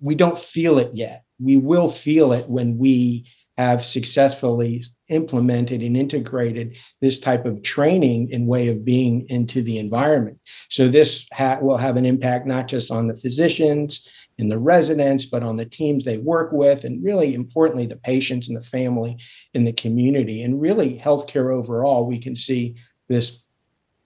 we 0.00 0.14
don't 0.14 0.38
feel 0.38 0.78
it 0.78 0.90
yet. 0.94 1.22
We 1.38 1.56
will 1.56 1.90
feel 1.90 2.32
it 2.32 2.48
when 2.48 2.78
we 2.78 3.26
have 3.56 3.84
successfully 3.84 4.84
implemented 5.08 5.82
and 5.82 5.96
integrated 5.96 6.76
this 7.00 7.18
type 7.18 7.46
of 7.46 7.62
training 7.62 8.28
and 8.32 8.46
way 8.46 8.68
of 8.68 8.84
being 8.84 9.24
into 9.28 9.62
the 9.62 9.78
environment. 9.78 10.38
So 10.68 10.88
this 10.88 11.26
ha- 11.32 11.58
will 11.62 11.76
have 11.76 11.96
an 11.96 12.04
impact 12.04 12.46
not 12.46 12.68
just 12.68 12.90
on 12.90 13.06
the 13.06 13.16
physicians 13.16 14.08
and 14.38 14.50
the 14.50 14.58
residents, 14.58 15.24
but 15.24 15.42
on 15.42 15.56
the 15.56 15.64
teams 15.64 16.04
they 16.04 16.18
work 16.18 16.52
with, 16.52 16.84
and 16.84 17.02
really 17.02 17.34
importantly, 17.34 17.86
the 17.86 17.96
patients 17.96 18.48
and 18.48 18.56
the 18.56 18.64
family 18.64 19.16
in 19.54 19.64
the 19.64 19.72
community. 19.72 20.42
And 20.42 20.60
really, 20.60 20.98
healthcare 20.98 21.54
overall, 21.54 22.04
we 22.04 22.18
can 22.18 22.36
see 22.36 22.74
this 23.08 23.46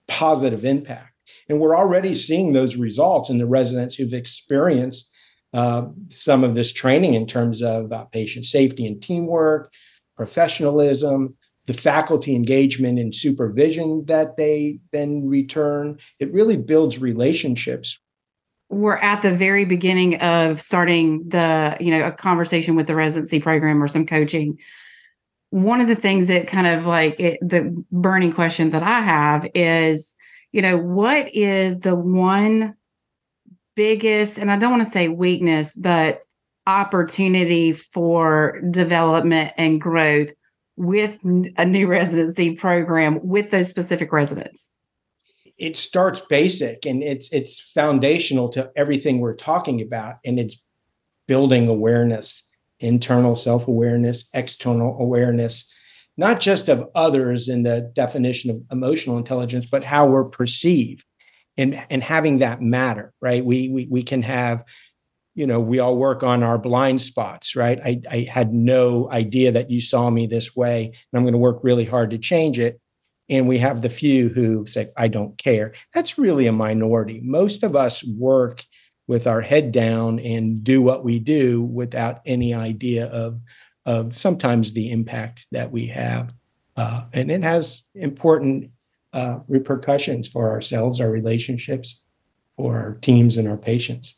positive 0.07 0.63
impact. 0.63 1.07
And 1.49 1.59
we're 1.59 1.75
already 1.75 2.15
seeing 2.15 2.53
those 2.53 2.77
results 2.77 3.29
in 3.29 3.37
the 3.37 3.45
residents 3.45 3.95
who've 3.95 4.13
experienced 4.13 5.10
uh, 5.53 5.85
some 6.09 6.43
of 6.43 6.55
this 6.55 6.71
training 6.71 7.13
in 7.13 7.25
terms 7.25 7.61
of 7.61 7.91
uh, 7.91 8.05
patient 8.05 8.45
safety 8.45 8.85
and 8.85 9.01
teamwork, 9.01 9.71
professionalism, 10.15 11.35
the 11.67 11.73
faculty 11.73 12.35
engagement 12.35 12.99
and 12.99 13.13
supervision 13.13 14.05
that 14.05 14.37
they 14.37 14.79
then 14.91 15.27
return. 15.27 15.99
It 16.19 16.33
really 16.33 16.57
builds 16.57 16.99
relationships. 16.99 17.99
We're 18.69 18.97
at 18.97 19.21
the 19.21 19.35
very 19.35 19.65
beginning 19.65 20.21
of 20.21 20.61
starting 20.61 21.27
the, 21.27 21.75
you 21.79 21.91
know, 21.91 22.07
a 22.07 22.11
conversation 22.11 22.75
with 22.75 22.87
the 22.87 22.95
residency 22.95 23.39
program 23.39 23.83
or 23.83 23.87
some 23.87 24.05
coaching. 24.05 24.59
One 25.49 25.81
of 25.81 25.89
the 25.89 25.95
things 25.95 26.29
that 26.29 26.47
kind 26.47 26.67
of 26.67 26.85
like 26.85 27.19
it, 27.19 27.37
the 27.41 27.83
burning 27.91 28.31
question 28.31 28.69
that 28.69 28.83
I 28.83 29.01
have 29.01 29.47
is, 29.53 30.15
you 30.53 30.61
know, 30.61 30.77
what 30.77 31.33
is 31.35 31.81
the 31.81 31.95
one 31.95 32.75
biggest, 33.75 34.37
and 34.37 34.51
I 34.51 34.57
don't 34.57 34.71
want 34.71 34.83
to 34.83 34.89
say 34.89 35.07
weakness, 35.07 35.75
but 35.75 36.23
opportunity 36.67 37.73
for 37.73 38.61
development 38.69 39.53
and 39.57 39.81
growth 39.81 40.31
with 40.77 41.17
a 41.57 41.65
new 41.65 41.87
residency 41.87 42.55
program 42.55 43.19
with 43.25 43.49
those 43.51 43.69
specific 43.69 44.11
residents? 44.11 44.71
It 45.57 45.77
starts 45.77 46.21
basic 46.21 46.85
and 46.85 47.03
it's 47.03 47.31
it's 47.31 47.59
foundational 47.59 48.49
to 48.49 48.71
everything 48.75 49.19
we're 49.19 49.35
talking 49.35 49.81
about 49.81 50.15
and 50.25 50.39
it's 50.39 50.61
building 51.27 51.67
awareness, 51.67 52.43
internal 52.79 53.35
self-awareness, 53.35 54.29
external 54.33 54.97
awareness, 54.99 55.71
not 56.17 56.39
just 56.39 56.67
of 56.67 56.89
others 56.95 57.47
in 57.47 57.63
the 57.63 57.91
definition 57.93 58.49
of 58.49 58.63
emotional 58.71 59.17
intelligence, 59.17 59.67
but 59.69 59.83
how 59.83 60.07
we're 60.07 60.25
perceived 60.25 61.05
and 61.61 61.81
and 61.89 62.03
having 62.03 62.39
that 62.39 62.61
matter, 62.61 63.13
right? 63.21 63.43
We 63.45 63.69
we 63.69 63.87
we 63.89 64.03
can 64.03 64.23
have 64.23 64.65
you 65.33 65.47
know, 65.47 65.59
we 65.59 65.79
all 65.79 65.95
work 65.95 66.23
on 66.23 66.43
our 66.43 66.57
blind 66.57 66.99
spots, 66.99 67.55
right? 67.55 67.79
I, 67.83 68.01
I 68.09 68.27
had 68.29 68.53
no 68.53 69.09
idea 69.09 69.51
that 69.53 69.71
you 69.71 69.79
saw 69.79 70.09
me 70.09 70.27
this 70.27 70.55
way, 70.55 70.87
and 70.87 71.17
I'm 71.17 71.23
going 71.23 71.33
to 71.33 71.37
work 71.37 71.59
really 71.63 71.85
hard 71.85 72.09
to 72.11 72.17
change 72.17 72.59
it. 72.59 72.81
And 73.29 73.47
we 73.47 73.57
have 73.59 73.81
the 73.81 73.89
few 73.89 74.27
who 74.27 74.65
say, 74.65 74.89
I 74.97 75.07
don't 75.07 75.37
care. 75.37 75.73
That's 75.93 76.17
really 76.17 76.47
a 76.47 76.51
minority. 76.51 77.21
Most 77.23 77.63
of 77.63 77.77
us 77.77 78.03
work 78.03 78.65
with 79.07 79.25
our 79.25 79.41
head 79.41 79.71
down 79.71 80.19
and 80.19 80.63
do 80.65 80.81
what 80.81 81.05
we 81.05 81.17
do 81.17 81.61
without 81.61 82.19
any 82.25 82.53
idea 82.53 83.05
of, 83.05 83.39
of 83.85 84.15
sometimes 84.15 84.73
the 84.73 84.91
impact 84.91 85.47
that 85.51 85.71
we 85.71 85.87
have. 85.87 86.33
Uh, 86.75 87.05
and 87.13 87.31
it 87.31 87.43
has 87.43 87.83
important 87.95 88.71
uh, 89.13 89.39
repercussions 89.47 90.27
for 90.27 90.49
ourselves, 90.49 91.01
our 91.01 91.09
relationships, 91.09 92.03
for 92.57 92.77
our 92.77 92.93
teams, 92.95 93.37
and 93.37 93.47
our 93.47 93.57
patients. 93.57 94.15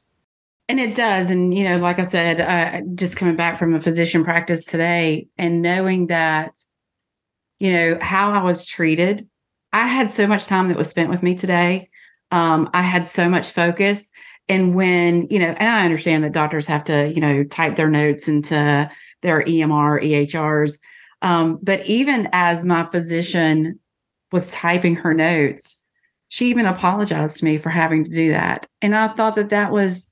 And 0.69 0.79
it 0.79 0.95
does. 0.95 1.29
And, 1.29 1.53
you 1.53 1.63
know, 1.65 1.77
like 1.77 1.99
I 1.99 2.03
said, 2.03 2.39
uh, 2.39 2.81
just 2.95 3.17
coming 3.17 3.35
back 3.35 3.59
from 3.59 3.73
a 3.73 3.79
physician 3.79 4.23
practice 4.23 4.65
today 4.65 5.27
and 5.37 5.61
knowing 5.61 6.07
that, 6.07 6.57
you 7.59 7.71
know, 7.71 7.97
how 8.01 8.31
I 8.31 8.43
was 8.43 8.65
treated, 8.65 9.27
I 9.73 9.87
had 9.87 10.09
so 10.09 10.25
much 10.25 10.47
time 10.47 10.69
that 10.69 10.77
was 10.77 10.89
spent 10.89 11.09
with 11.09 11.21
me 11.21 11.35
today. 11.35 11.89
Um, 12.31 12.69
I 12.73 12.81
had 12.81 13.07
so 13.07 13.27
much 13.27 13.51
focus. 13.51 14.11
And 14.47 14.75
when, 14.75 15.27
you 15.29 15.39
know, 15.39 15.53
and 15.57 15.69
I 15.69 15.83
understand 15.83 16.23
that 16.23 16.33
doctors 16.33 16.67
have 16.67 16.83
to, 16.85 17.11
you 17.11 17.21
know, 17.21 17.43
type 17.43 17.75
their 17.75 17.89
notes 17.89 18.27
into 18.27 18.89
their 19.21 19.41
EMR, 19.41 20.01
EHRs. 20.03 20.79
Um, 21.21 21.59
but 21.61 21.85
even 21.87 22.29
as 22.33 22.65
my 22.65 22.85
physician 22.85 23.79
was 24.33 24.51
typing 24.51 24.95
her 24.95 25.13
notes, 25.13 25.81
she 26.27 26.47
even 26.47 26.65
apologized 26.65 27.37
to 27.37 27.45
me 27.45 27.59
for 27.59 27.69
having 27.69 28.03
to 28.03 28.09
do 28.09 28.31
that. 28.31 28.67
And 28.81 28.95
I 28.95 29.09
thought 29.09 29.35
that 29.35 29.49
that 29.49 29.71
was, 29.71 30.11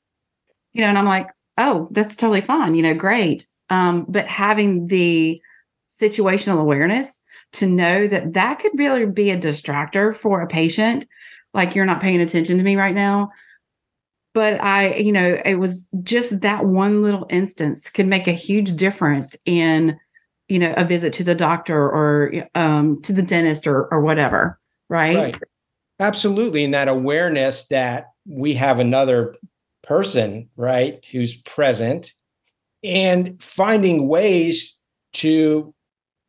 you 0.74 0.82
know, 0.82 0.88
and 0.88 0.98
I'm 0.98 1.06
like, 1.06 1.30
oh, 1.58 1.88
that's 1.92 2.16
totally 2.16 2.40
fine, 2.40 2.76
you 2.76 2.84
know, 2.84 2.94
great. 2.94 3.48
Um, 3.72 4.06
but 4.08 4.28
having 4.28 4.86
the 4.86 5.42
situational 5.90 6.62
awareness 6.62 7.24
to 7.54 7.66
know 7.66 8.08
that 8.08 8.34
that 8.34 8.60
could 8.60 8.72
really 8.76 9.08
be 9.08 9.32
a 9.32 9.38
distractor 9.38 10.16
for 10.16 10.42
a 10.42 10.48
patient, 10.48 11.08
like 11.56 11.76
you're 11.76 11.88
not 11.88 12.00
paying 12.00 12.22
attention 12.22 12.60
to 12.60 12.64
me 12.64 12.76
right 12.76 12.96
now. 12.96 13.32
But 14.36 14.62
I, 14.62 14.94
you 14.94 15.12
know, 15.12 15.42
it 15.44 15.56
was 15.56 15.90
just 16.04 16.42
that 16.42 16.64
one 16.64 17.02
little 17.02 17.26
instance 17.32 17.90
could 17.90 18.08
make 18.08 18.28
a 18.28 18.34
huge 18.34 18.76
difference 18.76 19.36
in, 19.46 20.00
you 20.52 20.60
know, 20.60 20.74
a 20.76 20.84
visit 20.84 21.14
to 21.14 21.24
the 21.24 21.34
doctor 21.34 21.78
or 21.78 22.34
um, 22.56 23.02
to 23.04 23.14
the 23.14 23.22
dentist 23.22 23.66
or 23.66 23.86
or 23.86 24.02
whatever, 24.02 24.60
right? 24.90 25.16
Right. 25.16 25.38
Absolutely, 26.02 26.66
and 26.66 26.74
that 26.74 26.90
awareness 26.90 27.68
that 27.68 28.08
we 28.26 28.56
have 28.56 28.80
another 28.80 29.38
person, 29.82 30.50
right, 30.58 31.06
who's 31.10 31.36
present 31.36 32.14
and 32.84 33.42
finding 33.42 34.10
ways 34.10 34.78
to 35.14 35.74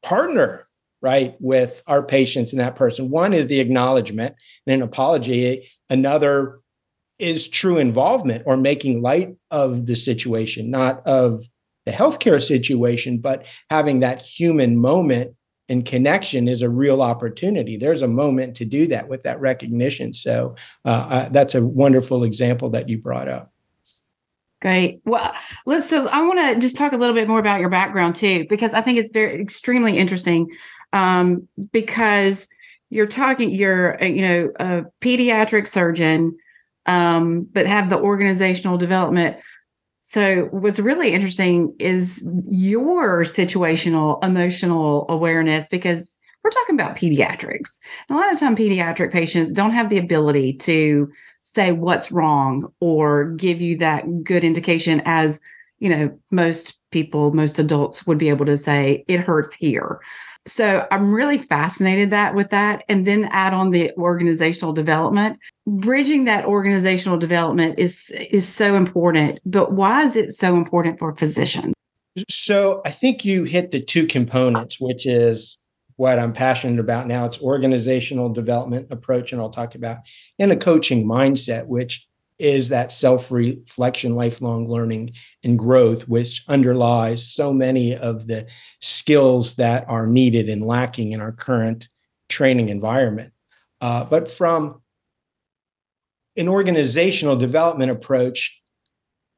partner 0.04 0.68
right 1.00 1.34
with 1.40 1.82
our 1.86 2.02
patients 2.02 2.52
and 2.52 2.60
that 2.60 2.76
person 2.76 3.08
one 3.08 3.32
is 3.32 3.46
the 3.46 3.60
acknowledgement 3.60 4.34
and 4.66 4.74
an 4.74 4.82
apology 4.82 5.70
another 5.88 6.58
is 7.18 7.48
true 7.48 7.78
involvement 7.78 8.42
or 8.46 8.56
making 8.56 9.00
light 9.00 9.34
of 9.50 9.86
the 9.86 9.94
situation 9.94 10.70
not 10.70 11.06
of 11.06 11.44
the 11.84 11.92
healthcare 11.92 12.40
situation 12.40 13.18
but 13.18 13.46
having 13.70 14.00
that 14.00 14.22
human 14.22 14.76
moment 14.76 15.34
and 15.68 15.86
connection 15.86 16.48
is 16.48 16.60
a 16.60 16.68
real 16.68 17.00
opportunity. 17.00 17.78
There's 17.78 18.02
a 18.02 18.08
moment 18.08 18.56
to 18.56 18.66
do 18.66 18.86
that 18.88 19.08
with 19.08 19.22
that 19.22 19.40
recognition. 19.40 20.12
So 20.12 20.54
uh, 20.84 20.88
uh, 20.88 21.28
that's 21.30 21.54
a 21.54 21.64
wonderful 21.64 22.24
example 22.24 22.68
that 22.70 22.90
you 22.90 22.98
brought 22.98 23.28
up. 23.28 23.52
Great. 24.60 25.00
Well, 25.04 25.34
let's. 25.66 25.88
So 25.88 26.06
I 26.08 26.20
want 26.22 26.38
to 26.38 26.60
just 26.60 26.76
talk 26.76 26.92
a 26.92 26.96
little 26.96 27.14
bit 27.14 27.26
more 27.26 27.40
about 27.40 27.58
your 27.58 27.68
background 27.68 28.14
too, 28.14 28.46
because 28.48 28.74
I 28.74 28.80
think 28.80 28.98
it's 28.98 29.10
very 29.10 29.40
extremely 29.40 29.98
interesting. 29.98 30.50
Um, 30.92 31.48
because 31.72 32.48
you're 32.88 33.06
talking, 33.06 33.50
you're 33.50 34.00
you 34.00 34.22
know 34.22 34.52
a 34.60 34.82
pediatric 35.00 35.66
surgeon, 35.66 36.36
um, 36.86 37.48
but 37.50 37.66
have 37.66 37.90
the 37.90 37.98
organizational 37.98 38.78
development 38.78 39.38
so, 40.04 40.48
what's 40.50 40.80
really 40.80 41.12
interesting 41.12 41.74
is 41.78 42.26
your 42.44 43.22
situational 43.22 44.22
emotional 44.24 45.06
awareness 45.08 45.68
because 45.68 46.16
we're 46.42 46.50
talking 46.50 46.74
about 46.74 46.96
pediatrics. 46.96 47.78
And 48.08 48.18
a 48.18 48.20
lot 48.20 48.32
of 48.32 48.40
time, 48.40 48.56
pediatric 48.56 49.12
patients 49.12 49.52
don't 49.52 49.70
have 49.70 49.90
the 49.90 49.98
ability 49.98 50.54
to 50.54 51.08
say 51.40 51.70
what's 51.70 52.10
wrong 52.10 52.72
or 52.80 53.30
give 53.34 53.62
you 53.62 53.76
that 53.76 54.24
good 54.24 54.42
indication 54.42 55.02
as 55.04 55.40
you 55.78 55.88
know 55.88 56.18
most 56.32 56.76
people 56.90 57.32
most 57.32 57.58
adults 57.58 58.06
would 58.06 58.18
be 58.18 58.28
able 58.28 58.46
to 58.46 58.56
say 58.56 59.04
it 59.08 59.20
hurts 59.20 59.54
here 59.54 60.00
so 60.46 60.86
I'm 60.90 61.12
really 61.14 61.38
fascinated 61.38 62.10
that 62.10 62.34
with 62.34 62.50
that. 62.50 62.84
And 62.88 63.06
then 63.06 63.24
add 63.26 63.54
on 63.54 63.70
the 63.70 63.92
organizational 63.96 64.72
development. 64.72 65.38
Bridging 65.66 66.24
that 66.24 66.44
organizational 66.44 67.18
development 67.18 67.78
is 67.78 68.10
is 68.30 68.48
so 68.48 68.74
important. 68.76 69.38
But 69.46 69.72
why 69.72 70.02
is 70.02 70.16
it 70.16 70.32
so 70.32 70.56
important 70.56 70.98
for 70.98 71.14
physicians? 71.14 71.74
So 72.28 72.82
I 72.84 72.90
think 72.90 73.24
you 73.24 73.44
hit 73.44 73.70
the 73.70 73.80
two 73.80 74.06
components, 74.06 74.78
which 74.80 75.06
is 75.06 75.56
what 75.96 76.18
I'm 76.18 76.32
passionate 76.32 76.80
about 76.80 77.06
now. 77.06 77.24
It's 77.24 77.40
organizational 77.40 78.28
development 78.28 78.88
approach, 78.90 79.32
and 79.32 79.40
I'll 79.40 79.50
talk 79.50 79.74
about, 79.74 79.98
and 80.38 80.50
a 80.52 80.56
coaching 80.56 81.06
mindset, 81.06 81.66
which 81.66 82.06
is 82.42 82.70
that 82.70 82.90
self 82.90 83.30
reflection, 83.30 84.16
lifelong 84.16 84.68
learning, 84.68 85.12
and 85.44 85.58
growth, 85.58 86.08
which 86.08 86.44
underlies 86.48 87.24
so 87.24 87.52
many 87.52 87.96
of 87.96 88.26
the 88.26 88.48
skills 88.80 89.54
that 89.54 89.88
are 89.88 90.06
needed 90.08 90.48
and 90.48 90.66
lacking 90.66 91.12
in 91.12 91.20
our 91.20 91.32
current 91.32 91.88
training 92.28 92.68
environment. 92.68 93.32
Uh, 93.80 94.02
but 94.04 94.28
from 94.28 94.82
an 96.36 96.48
organizational 96.48 97.36
development 97.36 97.92
approach, 97.92 98.60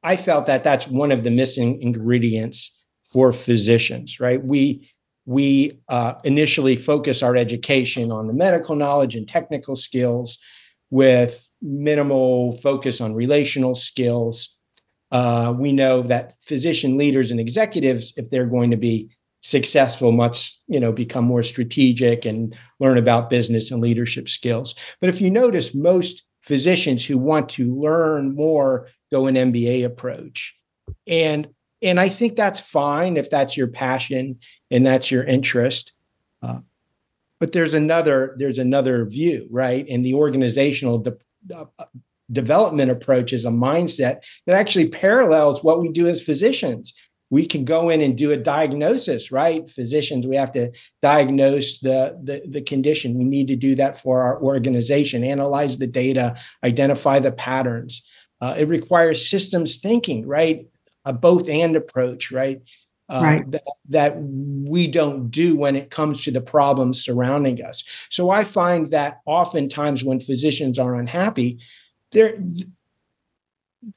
I 0.01 0.15
felt 0.15 0.47
that 0.47 0.63
that's 0.63 0.87
one 0.87 1.11
of 1.11 1.23
the 1.23 1.31
missing 1.31 1.81
ingredients 1.81 2.71
for 3.03 3.31
physicians, 3.31 4.19
right? 4.19 4.43
We 4.43 4.89
we 5.27 5.79
uh, 5.89 6.13
initially 6.23 6.75
focus 6.75 7.23
our 7.23 7.35
education 7.35 8.11
on 8.11 8.27
the 8.27 8.33
medical 8.33 8.75
knowledge 8.75 9.15
and 9.15 9.27
technical 9.27 9.75
skills 9.75 10.37
with 10.91 11.44
minimal 11.61 12.57
focus 12.57 13.01
on 13.01 13.13
relational 13.13 13.75
skills. 13.75 14.57
Uh, 15.11 15.53
we 15.57 15.71
know 15.71 16.01
that 16.01 16.33
physician 16.41 16.97
leaders 16.97 17.31
and 17.31 17.39
executives, 17.39 18.13
if 18.17 18.29
they're 18.29 18.45
going 18.45 18.71
to 18.71 18.77
be 18.77 19.09
successful, 19.41 20.11
must 20.11 20.63
you 20.67 20.79
know 20.79 20.91
become 20.91 21.25
more 21.25 21.43
strategic 21.43 22.25
and 22.25 22.55
learn 22.79 22.97
about 22.97 23.29
business 23.29 23.71
and 23.71 23.81
leadership 23.81 24.27
skills. 24.27 24.75
But 24.99 25.09
if 25.09 25.21
you 25.21 25.29
notice, 25.29 25.75
most 25.75 26.23
physicians 26.41 27.05
who 27.05 27.17
want 27.17 27.49
to 27.49 27.73
learn 27.75 28.35
more 28.35 28.87
go 29.11 29.27
an 29.27 29.35
MBA 29.35 29.85
approach, 29.85 30.55
and 31.07 31.47
and 31.81 31.99
I 31.99 32.09
think 32.09 32.35
that's 32.35 32.59
fine 32.59 33.17
if 33.17 33.29
that's 33.29 33.55
your 33.55 33.67
passion 33.67 34.39
and 34.71 34.85
that's 34.85 35.11
your 35.11 35.23
interest. 35.23 35.93
Uh, 36.41 36.59
but 37.39 37.51
there's 37.51 37.73
another 37.73 38.35
there's 38.37 38.57
another 38.57 39.05
view, 39.05 39.47
right? 39.51 39.85
And 39.89 40.03
the 40.03 40.13
organizational 40.13 40.99
de- 40.99 41.17
uh, 41.53 41.85
development 42.31 42.91
approach 42.91 43.33
is 43.33 43.45
a 43.45 43.49
mindset 43.49 44.21
that 44.45 44.55
actually 44.55 44.89
parallels 44.89 45.63
what 45.63 45.79
we 45.79 45.89
do 45.89 46.07
as 46.07 46.21
physicians. 46.21 46.93
We 47.29 47.45
can 47.45 47.65
go 47.65 47.89
in 47.89 48.01
and 48.01 48.17
do 48.17 48.31
a 48.31 48.37
diagnosis, 48.37 49.31
right? 49.31 49.69
Physicians, 49.69 50.27
we 50.27 50.35
have 50.35 50.51
to 50.53 50.71
diagnose 51.01 51.79
the, 51.79 52.19
the, 52.23 52.43
the 52.47 52.61
condition. 52.61 53.17
We 53.17 53.25
need 53.25 53.47
to 53.47 53.55
do 53.55 53.75
that 53.75 53.99
for 53.99 54.21
our 54.21 54.41
organization, 54.41 55.23
analyze 55.23 55.77
the 55.77 55.87
data, 55.87 56.35
identify 56.63 57.19
the 57.19 57.31
patterns. 57.31 58.03
Uh, 58.41 58.55
it 58.57 58.67
requires 58.67 59.27
systems 59.27 59.77
thinking, 59.77 60.27
right? 60.27 60.67
A 61.03 61.13
both 61.13 61.49
and 61.49 61.75
approach, 61.75 62.31
right? 62.31 62.61
Uh, 63.09 63.21
right. 63.23 63.51
that, 63.51 63.63
that 63.89 64.17
we 64.17 64.87
don't 64.87 65.29
do 65.29 65.55
when 65.55 65.75
it 65.75 65.91
comes 65.91 66.23
to 66.23 66.31
the 66.31 66.41
problems 66.41 67.03
surrounding 67.03 67.63
us. 67.63 67.83
So 68.09 68.29
I 68.29 68.43
find 68.43 68.87
that 68.87 69.19
oftentimes 69.25 70.03
when 70.03 70.19
physicians 70.19 70.79
are 70.79 70.95
unhappy, 70.95 71.59
there 72.11 72.35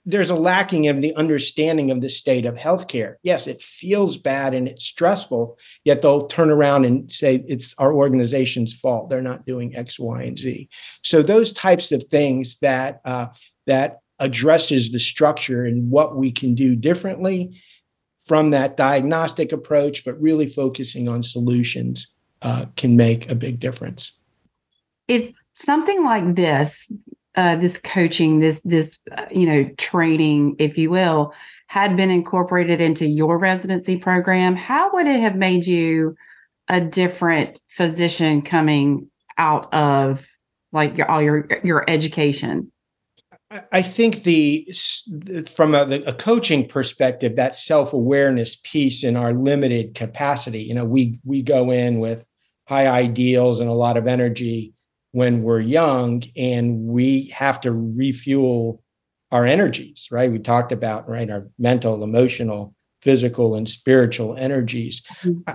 there's 0.04 0.30
a 0.30 0.34
lacking 0.34 0.88
of 0.88 1.00
the 1.00 1.14
understanding 1.14 1.90
of 1.90 2.00
the 2.00 2.10
state 2.10 2.44
of 2.44 2.54
healthcare. 2.56 3.14
Yes, 3.22 3.46
it 3.46 3.62
feels 3.62 4.18
bad 4.18 4.52
and 4.52 4.68
it's 4.68 4.84
stressful, 4.84 5.58
yet 5.84 6.02
they'll 6.02 6.26
turn 6.26 6.50
around 6.50 6.84
and 6.84 7.10
say 7.10 7.42
it's 7.48 7.74
our 7.78 7.92
organization's 7.92 8.74
fault. 8.74 9.08
They're 9.08 9.22
not 9.22 9.46
doing 9.46 9.74
X, 9.74 9.98
Y, 9.98 10.22
and 10.22 10.38
Z. 10.38 10.68
So 11.02 11.22
those 11.22 11.52
types 11.52 11.90
of 11.92 12.02
things 12.04 12.58
that 12.58 13.00
uh, 13.04 13.28
that 13.66 14.00
addresses 14.18 14.92
the 14.92 15.00
structure 15.00 15.64
and 15.64 15.90
what 15.90 16.16
we 16.16 16.32
can 16.32 16.54
do 16.54 16.74
differently 16.74 17.58
from 18.28 18.50
that 18.50 18.76
diagnostic 18.76 19.50
approach, 19.50 20.04
but 20.04 20.20
really 20.20 20.47
focusing 20.47 21.08
on 21.08 21.23
solutions 21.23 22.14
uh, 22.42 22.66
can 22.76 22.94
make 22.97 23.28
a 23.30 23.35
big 23.35 23.58
difference. 23.58 24.12
If 25.08 25.35
something 25.54 26.04
like 26.04 26.37
this, 26.37 26.92
uh, 27.35 27.56
this 27.56 27.78
coaching, 27.78 28.38
this 28.38 28.61
this 28.62 29.00
uh, 29.16 29.25
you 29.30 29.47
know 29.47 29.70
training, 29.78 30.56
if 30.58 30.76
you 30.76 30.90
will, 30.90 31.32
had 31.66 31.97
been 31.97 32.11
incorporated 32.11 32.80
into 32.80 33.06
your 33.06 33.38
residency 33.38 33.97
program, 33.97 34.54
how 34.54 34.92
would 34.92 35.06
it 35.06 35.20
have 35.20 35.37
made 35.37 35.66
you 35.66 36.14
a 36.68 36.80
different 36.80 37.61
physician 37.68 38.42
coming 38.42 39.08
out 39.38 39.73
of 39.73 40.26
like 40.73 40.99
your 40.99 41.11
all 41.11 41.23
your 41.23 41.49
your 41.64 41.85
education? 41.88 42.70
I 43.50 43.81
think 43.81 44.25
the 44.25 44.69
from 45.55 45.75
a, 45.75 46.02
a 46.07 46.12
coaching 46.12 46.69
perspective, 46.69 47.37
that 47.37 47.57
self 47.57 47.95
awareness 47.95 48.57
piece 48.57 49.02
in 49.02 49.17
our 49.17 49.33
limited 49.33 49.95
capacity. 49.95 50.62
You 50.62 50.75
know, 50.75 50.85
we 50.85 51.19
we 51.25 51.43
go 51.43 51.71
in 51.71 51.99
with 51.99 52.25
high 52.67 52.87
ideals 52.87 53.61
and 53.61 53.71
a 53.71 53.75
lot 53.75 53.97
of 53.97 54.07
energy 54.07 54.75
when 55.12 55.43
we're 55.43 55.61
young, 55.61 56.23
and 56.37 56.88
we 56.88 57.28
have 57.28 57.61
to 57.62 57.73
refuel 57.73 58.82
our 59.32 59.47
energies. 59.47 60.08
Right? 60.11 60.30
We 60.30 60.41
talked 60.41 60.73
about 60.73 61.08
right 61.08 61.30
our 61.30 61.49
mental, 61.58 62.04
emotional, 62.04 62.75
physical, 63.00 63.54
and 63.54 63.67
spiritual 63.67 64.37
energies. 64.37 65.02
Mm-hmm. 65.23 65.50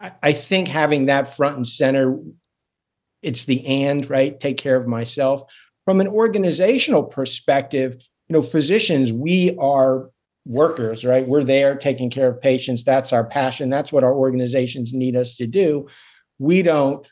I, 0.00 0.12
I 0.22 0.32
think 0.32 0.68
having 0.68 1.06
that 1.06 1.34
front 1.34 1.56
and 1.56 1.66
center, 1.66 2.18
it's 3.22 3.46
the 3.46 3.64
and 3.64 4.08
right. 4.10 4.38
Take 4.38 4.58
care 4.58 4.76
of 4.76 4.86
myself 4.86 5.50
from 5.86 6.00
an 6.02 6.08
organizational 6.08 7.04
perspective, 7.04 7.94
you 8.28 8.34
know, 8.34 8.42
physicians, 8.42 9.12
we 9.12 9.56
are 9.58 10.10
workers, 10.44 11.04
right? 11.04 11.26
We're 11.26 11.44
there 11.44 11.76
taking 11.76 12.10
care 12.10 12.28
of 12.28 12.42
patients. 12.42 12.84
That's 12.84 13.12
our 13.12 13.24
passion. 13.24 13.70
That's 13.70 13.92
what 13.92 14.04
our 14.04 14.14
organizations 14.14 14.92
need 14.92 15.16
us 15.16 15.36
to 15.36 15.46
do. 15.46 15.86
We 16.38 16.62
don't 16.62 17.06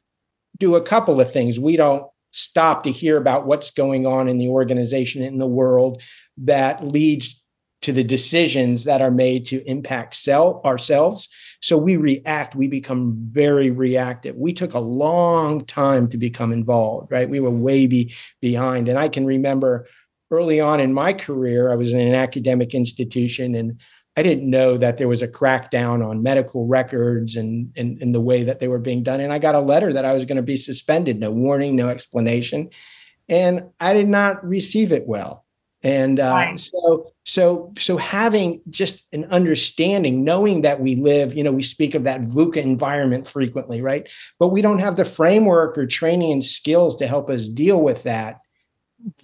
do 0.59 0.75
a 0.75 0.83
couple 0.83 1.21
of 1.21 1.33
things. 1.33 1.59
We 1.59 1.77
don't 1.77 2.05
stop 2.33 2.83
to 2.83 2.91
hear 2.91 3.17
about 3.17 3.47
what's 3.47 3.71
going 3.71 4.07
on 4.07 4.29
in 4.29 4.39
the 4.39 4.49
organization 4.49 5.23
in 5.23 5.39
the 5.39 5.47
world 5.47 6.03
that 6.39 6.85
leads 6.85 7.43
to 7.85 7.92
the 7.92 8.03
decisions 8.03 8.85
that 8.85 9.03
are 9.03 9.11
made 9.11 9.44
to 9.47 9.62
impact 9.68 10.14
sell 10.14 10.62
ourselves. 10.64 11.29
So 11.61 11.77
we 11.77 11.97
react, 11.97 12.55
we 12.55 12.66
become 12.66 13.14
very 13.31 13.70
reactive. 13.70 14.37
We 14.37 14.55
took 14.55 14.73
a 14.73 14.79
long 14.79 15.66
time 15.66 16.09
to 16.09 16.16
become 16.16 16.51
involved, 16.51 17.12
right? 17.12 17.29
We 17.29 17.40
were 17.40 17.51
way 17.51 17.87
be, 17.87 18.14
behind. 18.40 18.88
And 18.88 18.99
I 18.99 19.09
can 19.11 19.27
remember 19.27 19.87
early 20.31 20.61
on 20.61 20.81
in 20.81 20.94
my 20.94 21.12
career, 21.12 21.70
I 21.70 21.77
was 21.77 21.92
in 21.92 22.01
an 22.01 22.14
academic 22.14 22.75
institution 22.75 23.55
and 23.55 23.79
I 24.16 24.23
didn't 24.23 24.49
know 24.49 24.79
that 24.79 24.97
there 24.97 25.09
was 25.09 25.20
a 25.20 25.29
crackdown 25.29 26.07
on 26.09 26.23
medical 26.23 26.66
records 26.66 27.37
and, 27.37 27.70
and, 27.77 28.01
and 28.01 28.14
the 28.14 28.20
way 28.20 28.44
that 28.44 28.61
they 28.61 28.68
were 28.68 28.79
being 28.79 29.03
done. 29.03 29.20
And 29.20 29.33
I 29.33 29.38
got 29.38 29.55
a 29.55 29.61
letter 29.61 29.92
that 29.92 30.07
I 30.07 30.14
was 30.14 30.25
going 30.25 30.37
to 30.37 30.42
be 30.42 30.57
suspended, 30.57 31.20
no 31.20 31.31
warning, 31.31 31.77
no 31.77 31.88
explanation. 31.88 32.70
And 33.29 33.64
I 33.79 33.92
did 33.92 34.09
not 34.09 34.42
receive 34.47 34.90
it 34.90 35.07
well. 35.07 35.44
And 35.83 36.18
uh, 36.18 36.31
right. 36.31 36.61
so, 36.61 37.13
so, 37.25 37.73
so 37.79 37.97
having 37.97 38.61
just 38.69 39.09
an 39.13 39.25
understanding, 39.27 40.25
knowing 40.25 40.61
that 40.63 40.81
we 40.81 40.95
live, 40.97 41.35
you 41.35 41.43
know, 41.43 41.53
we 41.53 41.63
speak 41.63 41.95
of 41.95 42.05
that 42.05 42.21
VUCA 42.21 42.59
environment 42.59 43.27
frequently, 43.27 43.81
right? 43.81 44.09
But 44.39 44.49
we 44.49 44.61
don't 44.61 44.81
have 44.81 44.97
the 44.97 45.07
framework 45.07 45.79
or 45.79 45.87
training 45.87 46.33
and 46.33 46.45
skills 46.45 46.97
to 46.97 47.07
help 47.07 47.31
us 47.31 47.49
deal 47.49 47.81
with 47.81 48.03
that 48.03 48.41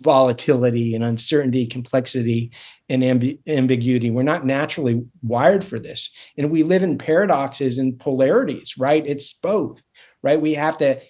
volatility 0.00 0.94
and 0.94 1.04
uncertainty, 1.04 1.66
complexity, 1.66 2.52
and 2.88 3.02
amb- 3.02 3.38
ambiguity. 3.46 4.10
We're 4.10 4.22
not 4.22 4.46
naturally 4.46 5.04
wired 5.22 5.64
for 5.64 5.78
this. 5.78 6.10
And 6.38 6.50
we 6.50 6.62
live 6.62 6.82
in 6.82 6.98
paradoxes 6.98 7.76
and 7.76 7.98
polarities, 7.98 8.74
right? 8.78 9.06
It's 9.06 9.32
both, 9.32 9.82
right? 10.22 10.40
We 10.40 10.54
have 10.54 10.78
to 10.78 11.00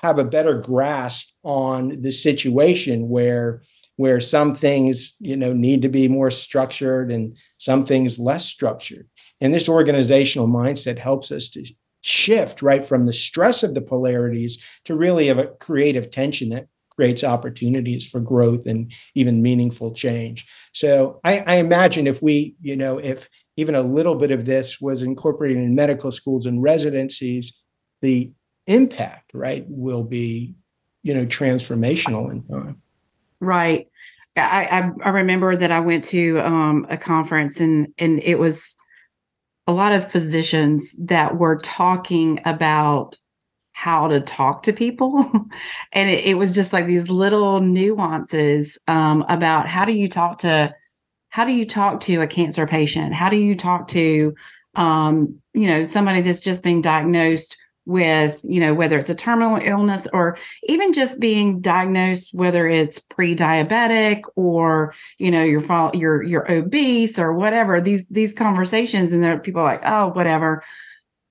have 0.00 0.18
a 0.18 0.24
better 0.24 0.54
grasp 0.54 1.30
on 1.42 2.00
the 2.00 2.12
situation 2.12 3.08
where 3.08 3.62
where 3.98 4.20
some 4.20 4.54
things 4.54 5.16
you 5.18 5.36
know 5.36 5.52
need 5.52 5.82
to 5.82 5.88
be 5.88 6.06
more 6.06 6.30
structured 6.30 7.10
and 7.10 7.36
some 7.58 7.84
things 7.84 8.18
less 8.18 8.46
structured. 8.46 9.08
And 9.40 9.52
this 9.52 9.68
organizational 9.68 10.46
mindset 10.46 10.98
helps 10.98 11.32
us 11.32 11.48
to 11.50 11.66
shift 12.00 12.62
right 12.62 12.84
from 12.84 13.04
the 13.04 13.12
stress 13.12 13.64
of 13.64 13.74
the 13.74 13.80
polarities 13.80 14.62
to 14.84 14.94
really 14.94 15.26
have 15.26 15.38
a 15.38 15.48
creative 15.48 16.12
tension 16.12 16.50
that 16.50 16.68
creates 16.94 17.24
opportunities 17.24 18.08
for 18.08 18.20
growth 18.20 18.66
and 18.66 18.92
even 19.16 19.42
meaningful 19.42 19.92
change. 19.92 20.46
So 20.72 21.20
I, 21.24 21.40
I 21.40 21.54
imagine 21.56 22.06
if 22.06 22.22
we 22.22 22.54
you 22.62 22.76
know 22.76 22.98
if 22.98 23.28
even 23.56 23.74
a 23.74 23.82
little 23.82 24.14
bit 24.14 24.30
of 24.30 24.44
this 24.44 24.80
was 24.80 25.02
incorporated 25.02 25.58
in 25.58 25.74
medical 25.74 26.12
schools 26.12 26.46
and 26.46 26.62
residencies 26.62 27.60
the 28.00 28.32
impact 28.68 29.32
right 29.34 29.64
will 29.68 30.04
be 30.04 30.54
you 31.02 31.14
know 31.14 31.26
transformational 31.26 32.30
in 32.30 32.44
time 32.44 32.80
Right. 33.40 33.88
I, 34.36 34.92
I, 35.04 35.08
remember 35.10 35.56
that 35.56 35.72
I 35.72 35.80
went 35.80 36.04
to 36.04 36.40
um, 36.40 36.86
a 36.88 36.96
conference 36.96 37.60
and 37.60 37.92
and 37.98 38.20
it 38.22 38.38
was 38.38 38.76
a 39.66 39.72
lot 39.72 39.92
of 39.92 40.10
physicians 40.10 40.96
that 40.96 41.36
were 41.36 41.56
talking 41.56 42.40
about 42.44 43.18
how 43.72 44.08
to 44.08 44.20
talk 44.20 44.64
to 44.64 44.72
people, 44.72 45.30
and 45.92 46.10
it, 46.10 46.24
it, 46.24 46.34
was 46.34 46.52
just 46.52 46.72
like 46.72 46.86
these 46.86 47.08
little 47.08 47.60
nuances 47.60 48.78
um, 48.88 49.24
about 49.28 49.68
how 49.68 49.84
do 49.84 49.92
you 49.92 50.08
talk 50.08 50.38
to 50.38 50.74
how 51.30 51.44
do 51.44 51.52
you 51.52 51.66
talk 51.66 52.00
to 52.00 52.22
a 52.22 52.26
cancer 52.26 52.66
patient, 52.66 53.12
how 53.12 53.28
do 53.28 53.36
you 53.36 53.54
talk 53.54 53.88
to 53.88 54.34
um, 54.74 55.40
you 55.52 55.66
know 55.66 55.82
somebody 55.82 56.20
that's 56.20 56.40
just 56.40 56.62
being 56.62 56.80
diagnosed 56.80 57.56
with 57.88 58.38
you 58.44 58.60
know 58.60 58.74
whether 58.74 58.98
it's 58.98 59.08
a 59.08 59.14
terminal 59.14 59.58
illness 59.62 60.06
or 60.12 60.36
even 60.64 60.92
just 60.92 61.18
being 61.18 61.58
diagnosed 61.60 62.30
whether 62.34 62.68
it's 62.68 62.98
pre-diabetic 62.98 64.22
or 64.36 64.94
you 65.16 65.30
know 65.30 65.42
you're 65.42 65.64
you're 65.94 66.22
you're 66.22 66.52
obese 66.52 67.18
or 67.18 67.32
whatever 67.32 67.80
these 67.80 68.06
these 68.08 68.34
conversations 68.34 69.12
and 69.12 69.22
there 69.22 69.34
are 69.34 69.38
people 69.40 69.62
like 69.62 69.80
oh 69.84 70.08
whatever. 70.08 70.62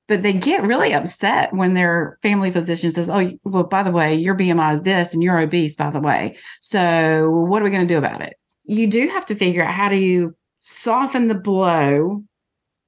But 0.07 0.23
they 0.23 0.31
get 0.31 0.65
really 0.65 0.93
upset 0.93 1.53
when 1.53 1.73
their 1.73 2.17
family 2.21 2.49
physician 2.49 2.89
says 2.91 3.09
oh 3.09 3.29
well 3.43 3.65
by 3.65 3.83
the 3.83 3.91
way 3.91 4.15
your 4.15 4.35
bmi 4.35 4.73
is 4.73 4.81
this 4.81 5.13
and 5.13 5.21
you're 5.21 5.39
obese 5.39 5.75
by 5.75 5.91
the 5.91 5.99
way. 5.99 6.37
So 6.59 7.29
what 7.29 7.61
are 7.61 7.65
we 7.65 7.71
going 7.71 7.87
to 7.87 7.93
do 7.93 7.99
about 7.99 8.21
it? 8.21 8.35
You 8.63 8.87
do 8.87 9.09
have 9.09 9.25
to 9.27 9.35
figure 9.35 9.63
out 9.63 9.73
how 9.73 9.89
do 9.89 9.97
you 9.97 10.35
soften 10.57 11.27
the 11.27 11.35
blow, 11.35 12.23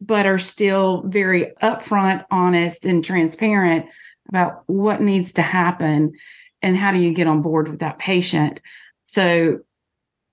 but 0.01 0.25
are 0.25 0.38
still 0.38 1.03
very 1.05 1.51
upfront, 1.62 2.25
honest, 2.31 2.85
and 2.85 3.03
transparent 3.03 3.85
about 4.29 4.63
what 4.67 5.01
needs 5.01 5.33
to 5.33 5.41
happen 5.41 6.13
and 6.62 6.77
how 6.77 6.91
do 6.91 6.99
you 6.99 7.13
get 7.13 7.27
on 7.27 7.41
board 7.41 7.69
with 7.69 7.79
that 7.79 7.99
patient. 7.99 8.62
So, 9.07 9.59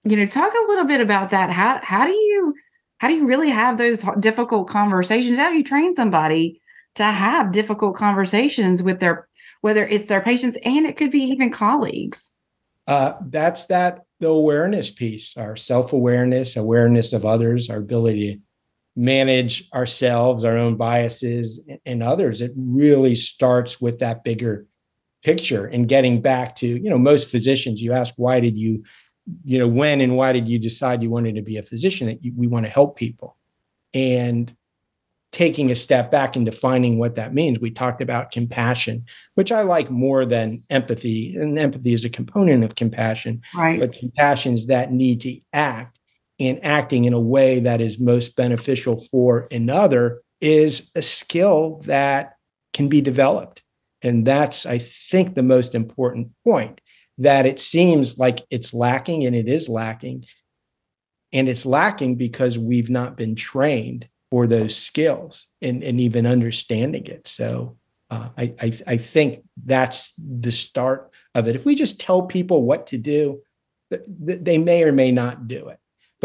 you 0.05 0.16
know, 0.16 0.26
talk 0.26 0.52
a 0.52 0.68
little 0.68 0.85
bit 0.85 1.00
about 1.00 1.31
that. 1.31 1.50
How 1.50 1.81
how 1.83 2.07
do 2.07 2.12
you 2.12 2.55
how 2.98 3.09
do 3.09 3.14
you 3.14 3.26
really 3.26 3.50
have 3.50 3.79
those 3.79 4.05
difficult 4.20 4.68
conversations? 4.68 5.38
How 5.38 5.50
do 5.50 5.57
you 5.57 5.64
train 5.64 5.94
somebody 5.94 6.61
to 6.94 7.05
have 7.05 7.52
difficult 7.52 7.96
conversations 7.96 8.83
with 8.83 9.00
their 9.00 9.29
whether 9.61 9.87
it's 9.87 10.07
their 10.07 10.20
patients 10.20 10.57
and 10.64 10.87
it 10.87 10.96
could 10.96 11.11
be 11.11 11.22
even 11.22 11.50
colleagues? 11.50 12.33
Uh, 12.87 13.14
that's 13.29 13.66
that 13.66 14.02
the 14.20 14.29
awareness 14.29 14.90
piece, 14.90 15.37
our 15.37 15.57
self 15.57 15.92
awareness, 15.92 16.57
awareness 16.57 17.12
of 17.12 17.26
others, 17.26 17.68
our 17.68 17.79
ability 17.79 18.35
to 18.35 18.40
manage 18.97 19.71
ourselves, 19.73 20.43
our 20.43 20.57
own 20.57 20.77
biases, 20.77 21.65
and 21.85 22.03
others. 22.03 22.41
It 22.41 22.53
really 22.57 23.15
starts 23.15 23.81
with 23.81 23.99
that 23.99 24.25
bigger 24.25 24.67
picture 25.23 25.67
and 25.67 25.89
getting 25.89 26.23
back 26.23 26.57
to, 26.57 26.67
you 26.67 26.89
know, 26.89 26.99
most 26.99 27.31
physicians, 27.31 27.83
you 27.83 27.93
ask, 27.93 28.15
why 28.17 28.41
did 28.41 28.57
you, 28.57 28.83
you 29.45 29.59
know, 29.59 29.69
when 29.69 30.01
and 30.01 30.17
why 30.17 30.33
did 30.33 30.49
you 30.49 30.59
decide 30.59 31.03
you 31.03 31.11
wanted 31.11 31.35
to 31.35 31.43
be 31.43 31.59
a 31.59 31.63
physician? 31.63 32.07
That 32.07 32.21
we 32.37 32.47
want 32.47 32.65
to 32.65 32.71
help 32.71 32.97
people. 32.97 33.37
And 33.93 34.55
taking 35.33 35.71
a 35.71 35.77
step 35.77 36.11
back 36.11 36.35
and 36.35 36.47
defining 36.47 36.99
what 36.99 37.17
that 37.17 37.35
means. 37.35 37.61
We 37.61 37.71
talked 37.71 38.01
about 38.01 38.31
compassion, 38.31 39.05
which 39.35 39.53
I 39.53 39.63
like 39.63 39.91
more 39.91 40.25
than 40.25 40.63
empathy. 40.71 41.37
And 41.37 41.59
empathy 41.59 41.93
is 41.93 42.07
a 42.07 42.09
component 42.09 42.65
of 42.65 42.75
compassion. 42.75 43.43
Right. 43.55 43.79
But 43.79 43.93
compassion 43.93 44.55
is 44.55 44.67
that 44.69 44.93
need 44.93 45.21
to 45.23 45.39
act 45.53 45.96
and 46.38 46.64
acting 46.64 47.05
in 47.05 47.12
a 47.12 47.20
way 47.20 47.61
that 47.61 47.81
is 47.81 47.99
most 47.99 48.37
beneficial 48.37 49.03
for 49.11 49.49
another 49.51 50.22
is 50.40 50.90
a 50.94 51.03
skill 51.03 51.81
that 51.87 52.37
can 52.72 52.88
be 52.88 53.01
developed. 53.01 53.62
And 54.03 54.27
that's, 54.27 54.66
I 54.66 54.79
think, 54.79 55.35
the 55.35 55.42
most 55.42 55.75
important 55.75 56.31
point 56.44 56.81
that 57.18 57.46
it 57.46 57.59
seems 57.59 58.18
like 58.18 58.44
it's 58.51 58.75
lacking 58.75 59.25
and 59.25 59.35
it 59.35 59.49
is 59.49 59.68
lacking. 59.68 60.27
And 61.33 61.49
it's 61.49 61.66
lacking 61.66 62.16
because 62.16 62.59
we've 62.59 62.90
not 62.90 63.16
been 63.16 63.35
trained 63.35 64.09
for 64.31 64.46
those 64.46 64.77
skills 64.77 65.46
and, 65.62 65.83
and 65.83 66.01
even 66.01 66.27
understanding 66.27 67.07
it. 67.07 67.27
So 67.27 67.79
uh, 68.11 68.29
I, 68.37 68.55
I, 68.61 68.79
I 68.87 68.96
think 68.99 69.44
that's 69.64 70.12
the 70.18 70.53
start 70.53 71.11
of 71.35 71.49
it. 71.49 71.57
If 71.57 71.64
we 71.64 71.75
just 71.75 72.01
tell 72.01 72.22
people 72.22 72.62
what 72.62 72.88
to 72.88 72.99
do, 72.99 73.40
they 73.90 74.59
may 74.59 74.83
or 74.83 74.92
may 74.92 75.11
not 75.11 75.49
do 75.49 75.68
it. 75.68 75.79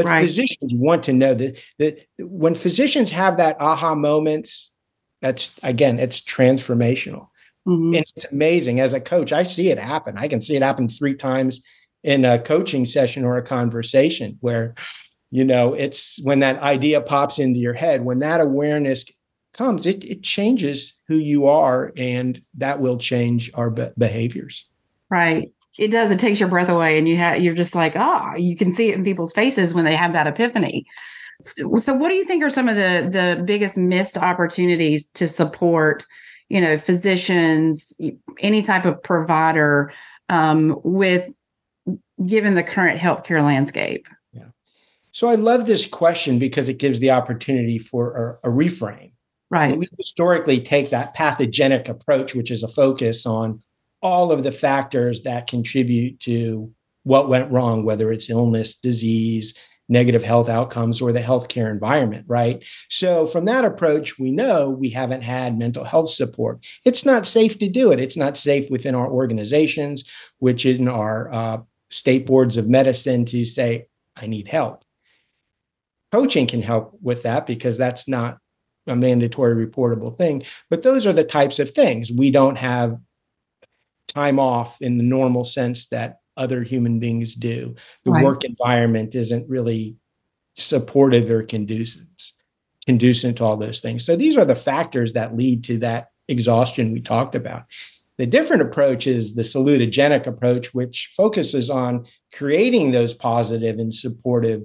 But 0.03 0.09
right. 0.09 0.25
physicians 0.25 0.73
want 0.73 1.03
to 1.03 1.13
know 1.13 1.33
that 1.33 1.59
that 1.79 2.05
when 2.19 2.55
physicians 2.55 3.11
have 3.11 3.37
that 3.37 3.59
aha 3.59 3.95
moments, 3.95 4.71
that's 5.21 5.59
again, 5.63 5.99
it's 5.99 6.21
transformational. 6.21 7.27
Mm-hmm. 7.67 7.95
And 7.95 8.05
it's 8.15 8.25
amazing. 8.31 8.79
As 8.79 8.93
a 8.93 9.01
coach, 9.01 9.31
I 9.31 9.43
see 9.43 9.69
it 9.69 9.77
happen. 9.77 10.17
I 10.17 10.27
can 10.27 10.41
see 10.41 10.55
it 10.55 10.63
happen 10.63 10.89
three 10.89 11.15
times 11.15 11.61
in 12.03 12.25
a 12.25 12.39
coaching 12.39 12.85
session 12.85 13.23
or 13.23 13.37
a 13.37 13.43
conversation 13.43 14.37
where 14.41 14.75
you 15.29 15.45
know 15.45 15.73
it's 15.73 16.19
when 16.23 16.39
that 16.39 16.61
idea 16.61 17.01
pops 17.01 17.39
into 17.39 17.59
your 17.59 17.73
head 17.73 18.03
when 18.03 18.19
that 18.19 18.41
awareness 18.41 19.05
comes 19.53 19.85
it, 19.85 20.03
it 20.03 20.23
changes 20.23 20.93
who 21.07 21.15
you 21.15 21.47
are 21.47 21.91
and 21.97 22.41
that 22.55 22.81
will 22.81 22.97
change 22.97 23.51
our 23.53 23.69
be- 23.69 23.89
behaviors 23.97 24.67
right 25.09 25.51
it 25.77 25.89
does 25.89 26.11
it 26.11 26.19
takes 26.19 26.39
your 26.39 26.49
breath 26.49 26.69
away 26.69 26.97
and 26.97 27.07
you 27.07 27.17
have 27.17 27.41
you're 27.41 27.55
just 27.55 27.75
like 27.75 27.93
ah 27.95 28.31
oh, 28.31 28.37
you 28.37 28.55
can 28.55 28.71
see 28.71 28.89
it 28.89 28.95
in 28.95 29.03
people's 29.03 29.33
faces 29.33 29.73
when 29.73 29.85
they 29.85 29.95
have 29.95 30.13
that 30.13 30.27
epiphany 30.27 30.85
so, 31.41 31.75
so 31.77 31.93
what 31.93 32.09
do 32.09 32.15
you 32.15 32.25
think 32.25 32.43
are 32.43 32.49
some 32.49 32.69
of 32.69 32.75
the 32.75 33.09
the 33.11 33.43
biggest 33.43 33.77
missed 33.77 34.17
opportunities 34.17 35.05
to 35.07 35.27
support 35.27 36.05
you 36.49 36.61
know 36.61 36.77
physicians 36.77 37.97
any 38.39 38.61
type 38.61 38.85
of 38.85 39.01
provider 39.01 39.91
um, 40.29 40.79
with 40.83 41.29
given 42.25 42.55
the 42.55 42.63
current 42.63 42.99
healthcare 42.99 43.43
landscape 43.43 44.07
so 45.11 45.27
I 45.27 45.35
love 45.35 45.65
this 45.65 45.85
question 45.85 46.39
because 46.39 46.69
it 46.69 46.77
gives 46.77 46.99
the 46.99 47.11
opportunity 47.11 47.77
for 47.77 48.39
a, 48.43 48.49
a 48.49 48.51
reframe. 48.51 49.11
Right. 49.49 49.77
we 49.77 49.85
historically 49.97 50.61
take 50.61 50.91
that 50.91 51.13
pathogenic 51.13 51.89
approach, 51.89 52.33
which 52.33 52.49
is 52.49 52.63
a 52.63 52.69
focus 52.69 53.25
on 53.25 53.61
all 54.01 54.31
of 54.31 54.43
the 54.43 54.51
factors 54.51 55.23
that 55.23 55.47
contribute 55.47 56.19
to 56.21 56.71
what 57.03 57.29
went 57.29 57.51
wrong, 57.51 57.83
whether 57.83 58.11
it's 58.11 58.29
illness, 58.29 58.75
disease, 58.75 59.53
negative 59.89 60.23
health 60.23 60.47
outcomes, 60.47 61.01
or 61.01 61.11
the 61.11 61.19
healthcare 61.19 61.69
environment, 61.69 62.25
right? 62.27 62.63
So, 62.89 63.27
from 63.27 63.45
that 63.45 63.65
approach, 63.65 64.17
we 64.17 64.31
know 64.31 64.69
we 64.69 64.89
haven't 64.89 65.21
had 65.21 65.57
mental 65.57 65.83
health 65.83 66.09
support. 66.09 66.65
It's 66.85 67.05
not 67.05 67.27
safe 67.27 67.59
to 67.59 67.67
do 67.67 67.91
it. 67.91 67.99
It's 67.99 68.17
not 68.17 68.37
safe 68.37 68.69
within 68.69 68.95
our 68.95 69.07
organizations, 69.07 70.03
which 70.39 70.65
in 70.65 70.87
our 70.87 71.33
uh, 71.33 71.57
state 71.89 72.25
boards 72.25 72.57
of 72.57 72.69
medicine 72.69 73.25
to 73.25 73.43
say, 73.43 73.87
I 74.15 74.27
need 74.27 74.47
help 74.47 74.85
coaching 76.11 76.47
can 76.47 76.61
help 76.61 76.97
with 77.01 77.23
that 77.23 77.47
because 77.47 77.77
that's 77.77 78.07
not 78.07 78.37
a 78.87 78.95
mandatory 78.95 79.65
reportable 79.65 80.15
thing. 80.15 80.43
But 80.69 80.83
those 80.83 81.07
are 81.07 81.13
the 81.13 81.23
types 81.23 81.59
of 81.59 81.71
things. 81.71 82.11
We 82.11 82.31
don't 82.31 82.57
have 82.57 82.97
time 84.11 84.39
off 84.39 84.81
in 84.81 84.97
the 84.97 85.03
normal 85.03 85.45
sense 85.45 85.87
that 85.87 86.19
other 86.37 86.63
human 86.63 86.99
beings 86.99 87.35
do. 87.35 87.75
The 88.03 88.11
right. 88.11 88.23
work 88.23 88.43
environment 88.43 89.15
isn't 89.15 89.49
really 89.49 89.95
supportive 90.55 91.29
or 91.29 91.43
conducive, 91.43 92.05
conducive 92.85 93.35
to 93.35 93.45
all 93.45 93.57
those 93.57 93.79
things. 93.79 94.05
So 94.05 94.15
these 94.15 94.37
are 94.37 94.45
the 94.45 94.55
factors 94.55 95.13
that 95.13 95.35
lead 95.35 95.63
to 95.65 95.77
that 95.79 96.09
exhaustion 96.27 96.91
we 96.91 97.01
talked 97.01 97.35
about. 97.35 97.63
The 98.17 98.25
different 98.25 98.61
approach 98.61 99.07
is 99.07 99.35
the 99.35 99.41
salutogenic 99.41 100.27
approach, 100.27 100.73
which 100.73 101.11
focuses 101.15 101.69
on 101.69 102.05
creating 102.33 102.91
those 102.91 103.13
positive 103.13 103.79
and 103.79 103.93
supportive 103.93 104.63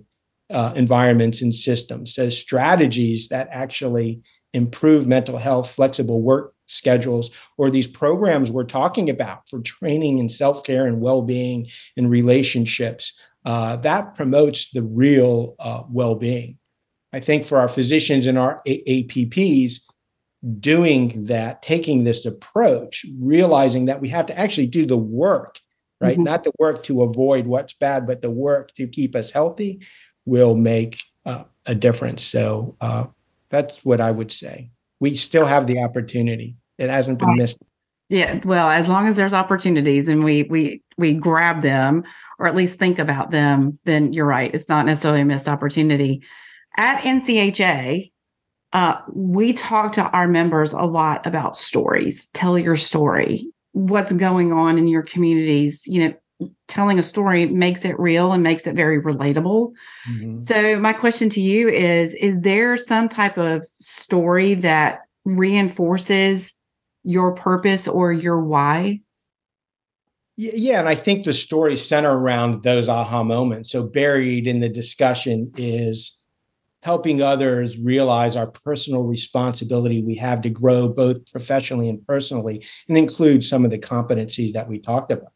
uh, 0.50 0.72
environments 0.76 1.42
and 1.42 1.54
systems. 1.54 2.14
So 2.14 2.28
strategies 2.28 3.28
that 3.28 3.48
actually 3.50 4.20
improve 4.52 5.06
mental 5.06 5.38
health, 5.38 5.70
flexible 5.70 6.20
work 6.20 6.54
schedules, 6.66 7.30
or 7.56 7.70
these 7.70 7.86
programs 7.86 8.50
we're 8.50 8.64
talking 8.64 9.08
about 9.08 9.48
for 9.48 9.60
training 9.60 10.20
and 10.20 10.30
self 10.30 10.64
care 10.64 10.86
and 10.86 11.00
well 11.00 11.22
being 11.22 11.68
and 11.96 12.10
relationships. 12.10 13.18
Uh, 13.44 13.76
that 13.76 14.14
promotes 14.14 14.70
the 14.72 14.82
real 14.82 15.54
uh, 15.58 15.82
well 15.88 16.16
being. 16.16 16.58
I 17.12 17.20
think 17.20 17.44
for 17.44 17.58
our 17.58 17.68
physicians 17.68 18.26
and 18.26 18.36
our 18.36 18.60
A- 18.66 19.04
APPs, 19.04 19.80
doing 20.60 21.24
that, 21.24 21.62
taking 21.62 22.04
this 22.04 22.26
approach, 22.26 23.06
realizing 23.18 23.86
that 23.86 24.00
we 24.00 24.08
have 24.08 24.26
to 24.26 24.38
actually 24.38 24.66
do 24.66 24.86
the 24.86 24.96
work, 24.96 25.60
right? 26.00 26.14
Mm-hmm. 26.14 26.24
Not 26.24 26.44
the 26.44 26.52
work 26.58 26.84
to 26.84 27.02
avoid 27.02 27.46
what's 27.46 27.72
bad, 27.72 28.06
but 28.06 28.22
the 28.22 28.30
work 28.30 28.72
to 28.74 28.86
keep 28.86 29.16
us 29.16 29.30
healthy 29.30 29.80
will 30.24 30.54
make 30.54 31.02
uh, 31.24 31.44
a 31.64 31.74
difference. 31.74 32.24
So 32.24 32.76
uh, 32.80 33.06
that's 33.48 33.84
what 33.84 34.00
I 34.00 34.10
would 34.10 34.30
say. 34.30 34.70
We 35.00 35.16
still 35.16 35.46
have 35.46 35.66
the 35.66 35.82
opportunity. 35.82 36.56
It 36.78 36.90
hasn't 36.90 37.18
been 37.18 37.36
missed. 37.36 37.58
Yeah, 38.08 38.40
well, 38.44 38.70
as 38.70 38.88
long 38.88 39.08
as 39.08 39.16
there's 39.16 39.34
opportunities 39.34 40.06
and 40.06 40.22
we 40.22 40.44
we 40.44 40.82
we 40.96 41.14
grab 41.14 41.62
them 41.62 42.04
or 42.38 42.46
at 42.46 42.54
least 42.54 42.78
think 42.78 42.98
about 42.98 43.30
them, 43.30 43.78
then 43.84 44.12
you're 44.12 44.26
right. 44.26 44.54
It's 44.54 44.68
not 44.68 44.86
necessarily 44.86 45.22
a 45.22 45.24
missed 45.24 45.48
opportunity. 45.48 46.22
At 46.76 47.00
NCHA, 47.00 48.12
uh, 48.72 49.00
we 49.12 49.54
talk 49.54 49.92
to 49.92 50.08
our 50.10 50.28
members 50.28 50.72
a 50.72 50.82
lot 50.82 51.26
about 51.26 51.56
stories. 51.56 52.28
Tell 52.28 52.58
your 52.58 52.76
story. 52.76 53.48
What's 53.72 54.12
going 54.12 54.52
on 54.52 54.78
in 54.78 54.86
your 54.86 55.02
communities? 55.02 55.86
You 55.88 56.08
know, 56.08 56.14
telling 56.68 56.98
a 56.98 57.02
story 57.02 57.46
makes 57.46 57.84
it 57.84 57.98
real 57.98 58.32
and 58.32 58.42
makes 58.42 58.66
it 58.66 58.74
very 58.74 59.00
relatable. 59.00 59.72
Mm-hmm. 60.08 60.38
So 60.38 60.78
my 60.78 60.92
question 60.92 61.30
to 61.30 61.40
you 61.40 61.68
is 61.68 62.14
is 62.14 62.42
there 62.42 62.76
some 62.76 63.08
type 63.08 63.38
of 63.38 63.66
story 63.78 64.54
that 64.54 65.00
reinforces 65.24 66.54
your 67.02 67.34
purpose 67.34 67.88
or 67.88 68.12
your 68.12 68.40
why? 68.40 69.00
Yeah, 70.36 70.80
and 70.80 70.88
I 70.88 70.94
think 70.94 71.24
the 71.24 71.32
stories 71.32 71.86
center 71.86 72.12
around 72.12 72.62
those 72.62 72.90
aha 72.90 73.22
moments. 73.22 73.70
So 73.70 73.84
buried 73.84 74.46
in 74.46 74.60
the 74.60 74.68
discussion 74.68 75.50
is 75.56 76.18
helping 76.82 77.22
others 77.22 77.78
realize 77.78 78.36
our 78.36 78.46
personal 78.46 79.04
responsibility 79.04 80.02
we 80.02 80.14
have 80.16 80.42
to 80.42 80.50
grow 80.50 80.88
both 80.88 81.30
professionally 81.32 81.88
and 81.88 82.06
personally 82.06 82.64
and 82.88 82.98
include 82.98 83.42
some 83.42 83.64
of 83.64 83.70
the 83.70 83.78
competencies 83.78 84.52
that 84.52 84.68
we 84.68 84.78
talked 84.78 85.10
about. 85.10 85.32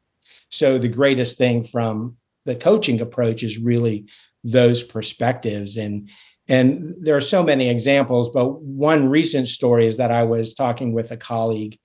So 0.51 0.79
the 0.79 0.89
greatest 0.89 1.39
thing 1.39 1.65
from 1.65 2.17
the 2.45 2.55
coaching 2.55 3.01
approach 3.01 3.43
is 3.43 3.59
really 3.59 4.07
those 4.43 4.83
perspectives 4.83 5.77
and 5.77 6.09
and 6.49 6.95
there 7.05 7.15
are 7.15 7.21
so 7.21 7.43
many 7.43 7.69
examples 7.69 8.31
but 8.33 8.63
one 8.63 9.11
recent 9.11 9.47
story 9.47 9.87
is 9.87 9.99
that 9.99 10.11
i 10.11 10.23
was 10.23 10.55
talking 10.55 10.95
with 10.95 11.11
a 11.11 11.17
colleague 11.19 11.79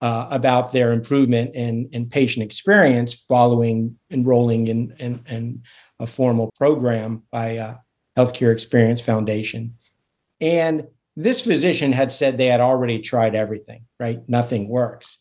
uh, 0.00 0.28
about 0.30 0.72
their 0.72 0.92
improvement 0.92 1.54
in, 1.54 1.88
in 1.92 2.08
patient 2.08 2.44
experience 2.44 3.14
following 3.14 3.98
enrolling 4.10 4.68
in, 4.68 4.94
in, 4.98 5.20
in 5.28 5.62
a 5.98 6.06
formal 6.06 6.50
program 6.56 7.22
by 7.30 7.58
uh, 7.58 7.76
Healthcare 8.16 8.52
Experience 8.52 9.00
Foundation. 9.00 9.74
And 10.40 10.86
this 11.16 11.40
physician 11.40 11.92
had 11.92 12.12
said 12.12 12.38
they 12.38 12.46
had 12.46 12.60
already 12.60 13.00
tried 13.00 13.34
everything, 13.34 13.86
right? 13.98 14.20
Nothing 14.28 14.68
works. 14.68 15.18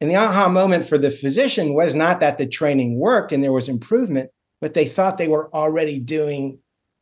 And 0.00 0.10
the 0.10 0.16
aha 0.16 0.48
moment 0.48 0.86
for 0.86 0.98
the 0.98 1.10
physician 1.10 1.74
was 1.74 1.94
not 1.94 2.20
that 2.20 2.38
the 2.38 2.46
training 2.46 2.98
worked 2.98 3.32
and 3.32 3.42
there 3.42 3.52
was 3.52 3.68
improvement, 3.68 4.30
but 4.60 4.74
they 4.74 4.84
thought 4.84 5.18
they 5.18 5.28
were 5.28 5.52
already 5.54 5.98
doing 5.98 6.58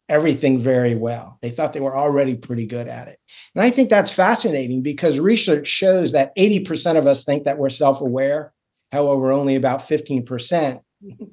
everything 0.09 0.61
very 0.61 0.95
well. 0.95 1.39
They 1.43 1.51
thought 1.51 1.73
they 1.73 1.81
were 1.81 1.97
already 1.97 2.37
pretty 2.37 2.67
good 2.67 2.89
at 2.89 3.09
it. 3.09 3.19
And 3.55 3.63
I 3.63 3.71
think 3.71 3.91
that's 3.91 4.11
fascinating 4.11 4.83
because 4.83 5.19
research 5.19 5.67
shows 5.67 6.13
that 6.13 6.35
80% 6.37 6.97
of 6.97 7.07
us 7.07 7.25
think 7.25 7.45
that 7.45 7.59
we're 7.59 7.71
self 7.71 8.01
aware. 8.01 8.53
However, 8.93 9.33
only 9.33 9.57
about 9.57 9.81
15% 9.81 10.81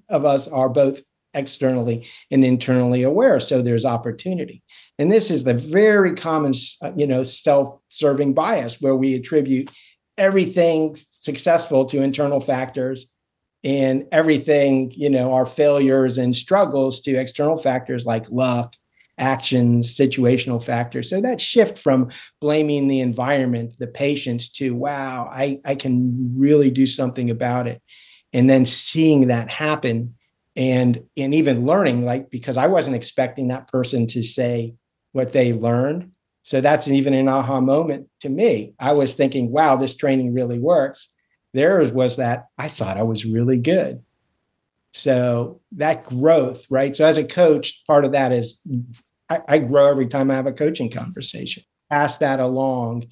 of 0.10 0.26
us 0.26 0.48
are 0.48 0.70
both 0.70 1.02
externally 1.36 2.08
and 2.30 2.44
internally 2.44 3.04
aware. 3.04 3.40
So 3.40 3.62
there's 3.62 3.86
opportunity. 3.86 4.64
And 5.00 5.12
this 5.12 5.32
is 5.32 5.44
the 5.44 5.54
very 5.54 6.16
common, 6.16 6.54
uh, 6.82 6.92
you 6.96 7.08
know, 7.08 7.24
self-serving 7.24 8.34
bias 8.34 8.82
where 8.82 8.96
we 8.96 9.16
attribute 9.16 9.72
everything 10.18 10.96
successful 11.24 11.86
to 11.86 12.02
internal 12.02 12.40
factors 12.40 13.08
and 13.64 14.06
everything, 14.12 14.92
you 14.92 15.10
know, 15.10 15.34
our 15.34 15.46
failures 15.46 16.18
and 16.18 16.36
struggles 16.36 17.00
to 17.02 17.16
external 17.16 17.56
factors 17.56 18.06
like 18.06 18.30
luck, 18.30 18.76
actions, 19.18 19.96
situational 19.96 20.62
factors. 20.62 21.10
So 21.10 21.22
that 21.22 21.40
shift 21.40 21.78
from 21.78 22.10
blaming 22.42 22.88
the 22.88 23.00
environment, 23.00 23.76
the 23.80 23.88
patients 23.88 24.52
to, 24.54 24.76
wow, 24.76 25.30
I, 25.32 25.62
I 25.64 25.76
can 25.76 26.34
really 26.38 26.70
do 26.72 26.86
something 26.86 27.30
about 27.30 27.68
it. 27.68 27.82
And 28.34 28.50
then 28.50 28.66
seeing 28.66 29.28
that 29.28 29.50
happen 29.50 30.16
and 30.56 31.04
and 31.18 31.34
even 31.34 31.66
learning, 31.66 32.04
like 32.04 32.30
because 32.30 32.58
I 32.58 32.68
wasn't 32.68 32.96
expecting 32.96 33.48
that 33.48 33.68
person 33.68 34.06
to 34.08 34.22
say 34.22 34.76
what 35.12 35.32
they 35.32 35.54
learned. 35.54 36.12
So 36.44 36.62
that's 36.62 36.88
even 36.88 37.14
an 37.14 37.28
aha 37.28 37.62
moment 37.62 38.10
to 38.20 38.30
me. 38.30 38.74
I 38.80 38.92
was 38.94 39.16
thinking, 39.16 39.52
wow, 39.52 39.78
this 39.78 39.96
training 39.96 40.34
really 40.34 40.60
works 40.60 41.13
theirs 41.54 41.92
was 41.92 42.18
that 42.18 42.48
I 42.58 42.68
thought 42.68 42.98
I 42.98 43.04
was 43.04 43.26
really 43.26 43.58
good. 43.58 44.04
So 44.94 45.62
that 45.74 46.06
growth, 46.06 46.68
right? 46.70 46.96
So 46.96 47.06
as 47.06 47.18
a 47.18 47.24
coach, 47.24 47.84
part 47.88 48.06
of 48.06 48.12
that 48.12 48.32
is 48.32 48.60
I, 49.30 49.42
I 49.48 49.58
grow 49.60 49.90
every 49.90 50.08
time 50.08 50.30
I 50.30 50.36
have 50.36 50.46
a 50.46 50.54
coaching 50.54 50.92
conversation. 50.92 51.64
Pass 51.90 52.20
that 52.20 52.40
along 52.40 53.06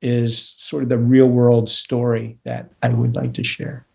is 0.00 0.50
sort 0.58 0.82
of 0.82 0.88
the 0.88 0.98
real 0.98 1.26
world 1.26 1.70
story 1.70 2.38
that 2.44 2.70
I 2.82 2.90
would 2.90 3.16
like 3.16 3.34
to 3.34 3.44
share. 3.44 3.86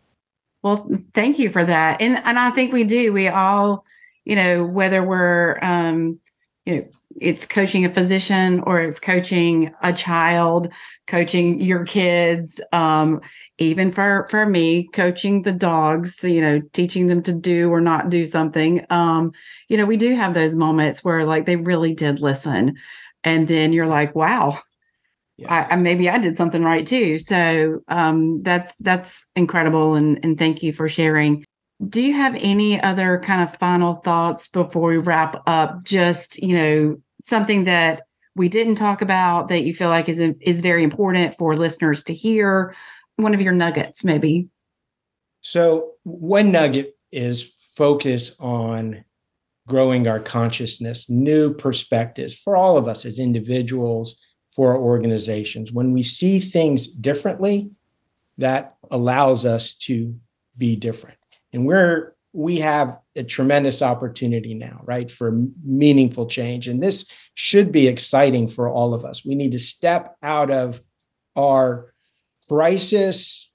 Well, 0.64 0.90
thank 1.14 1.40
you 1.40 1.50
for 1.50 1.64
that. 1.64 2.02
And 2.02 2.18
and 2.26 2.38
I 2.38 2.50
think 2.50 2.74
we 2.74 2.84
do. 2.84 3.14
We 3.14 3.30
all, 3.30 3.86
you 4.26 4.36
know, 4.36 4.66
whether 4.66 5.04
we're 5.04 5.58
um, 5.62 6.20
you 6.66 6.76
know, 6.76 6.88
it's 7.20 7.46
coaching 7.46 7.86
a 7.86 7.94
physician 7.94 8.62
or 8.62 8.80
it's 8.82 9.00
coaching 9.00 9.74
a 9.82 9.92
child 9.92 10.72
coaching 11.08 11.60
your 11.60 11.84
kids 11.84 12.62
um, 12.72 13.20
even 13.58 13.92
for 13.92 14.28
for 14.30 14.46
me 14.46 14.88
coaching 14.94 15.42
the 15.42 15.52
dogs 15.52 16.24
you 16.24 16.42
know 16.42 16.62
teaching 16.74 17.08
them 17.08 17.22
to 17.24 17.34
do 17.34 17.70
or 17.72 17.82
not 17.82 18.10
do 18.10 18.26
something 18.26 18.86
um, 18.90 19.32
you 19.70 19.78
know 19.78 19.86
we 19.86 19.98
do 19.98 20.16
have 20.16 20.34
those 20.34 20.56
moments 20.56 21.04
where 21.04 21.26
like 21.26 21.46
they 21.46 21.56
really 21.56 21.94
did 21.94 22.20
listen 22.20 22.76
and 23.24 23.48
then 23.48 23.74
you're 23.74 23.88
like 23.88 24.16
wow 24.16 24.58
yeah. 25.40 25.66
I, 25.70 25.74
I, 25.74 25.76
maybe 25.78 26.10
I 26.10 26.18
did 26.18 26.36
something 26.36 26.64
right 26.64 26.86
too. 26.86 27.18
So 27.18 27.80
um, 27.88 28.42
that's 28.44 28.76
that's 28.82 29.26
incredible, 29.38 29.96
and 29.96 30.20
and 30.24 30.38
thank 30.38 30.64
you 30.64 30.74
for 30.74 30.90
sharing. 30.90 31.46
Do 31.88 32.04
you 32.04 32.14
have 32.14 32.36
any 32.36 32.82
other 32.82 33.20
kind 33.20 33.42
of 33.42 33.56
final 33.56 33.96
thoughts 33.96 34.48
before 34.48 34.90
we 34.90 34.98
wrap 34.98 35.42
up? 35.48 35.84
Just 35.84 36.42
you 36.42 36.56
know, 36.56 37.02
something 37.22 37.64
that 37.66 38.04
we 38.36 38.50
didn't 38.50 38.76
talk 38.76 39.02
about 39.02 39.50
that 39.50 39.62
you 39.62 39.74
feel 39.74 39.90
like 39.90 40.10
is 40.10 40.20
is 40.20 40.62
very 40.62 40.84
important 40.84 41.36
for 41.38 41.56
listeners 41.56 42.04
to 42.06 42.14
hear? 42.14 42.76
One 43.16 43.34
of 43.34 43.42
your 43.42 43.54
nuggets, 43.54 44.04
maybe. 44.04 44.48
So 45.42 45.92
one 46.04 46.52
nugget 46.52 46.98
is 47.12 47.54
focus 47.76 48.36
on 48.40 49.06
growing 49.68 50.08
our 50.08 50.20
consciousness, 50.20 51.10
new 51.10 51.54
perspectives 51.54 52.36
for 52.36 52.58
all 52.58 52.76
of 52.76 52.88
us 52.88 53.06
as 53.06 53.20
individuals, 53.20 54.18
for 54.54 54.74
our 54.74 54.82
organizations. 54.82 55.72
When 55.72 55.94
we 55.94 56.04
see 56.04 56.40
things 56.40 56.88
differently, 56.88 57.70
that 58.38 58.76
allows 58.92 59.46
us 59.46 59.76
to 59.76 60.16
be 60.58 60.76
different. 60.76 61.19
And 61.54 61.66
we're 61.66 62.14
we 62.34 62.58
have 62.58 63.00
a 63.16 63.24
tremendous 63.24 63.82
opportunity 63.82 64.54
now, 64.54 64.82
right, 64.84 65.10
for 65.10 65.40
meaningful 65.66 66.28
change. 66.28 66.68
And 66.68 66.82
this 66.82 67.10
should 67.34 67.72
be 67.72 67.88
exciting 67.88 68.48
for 68.48 68.70
all 68.70 68.94
of 68.94 69.04
us. 69.04 69.26
We 69.26 69.36
need 69.36 69.52
to 69.54 69.60
step 69.60 70.16
out 70.22 70.52
of 70.52 70.82
our 71.36 71.94
crisis, 72.48 73.52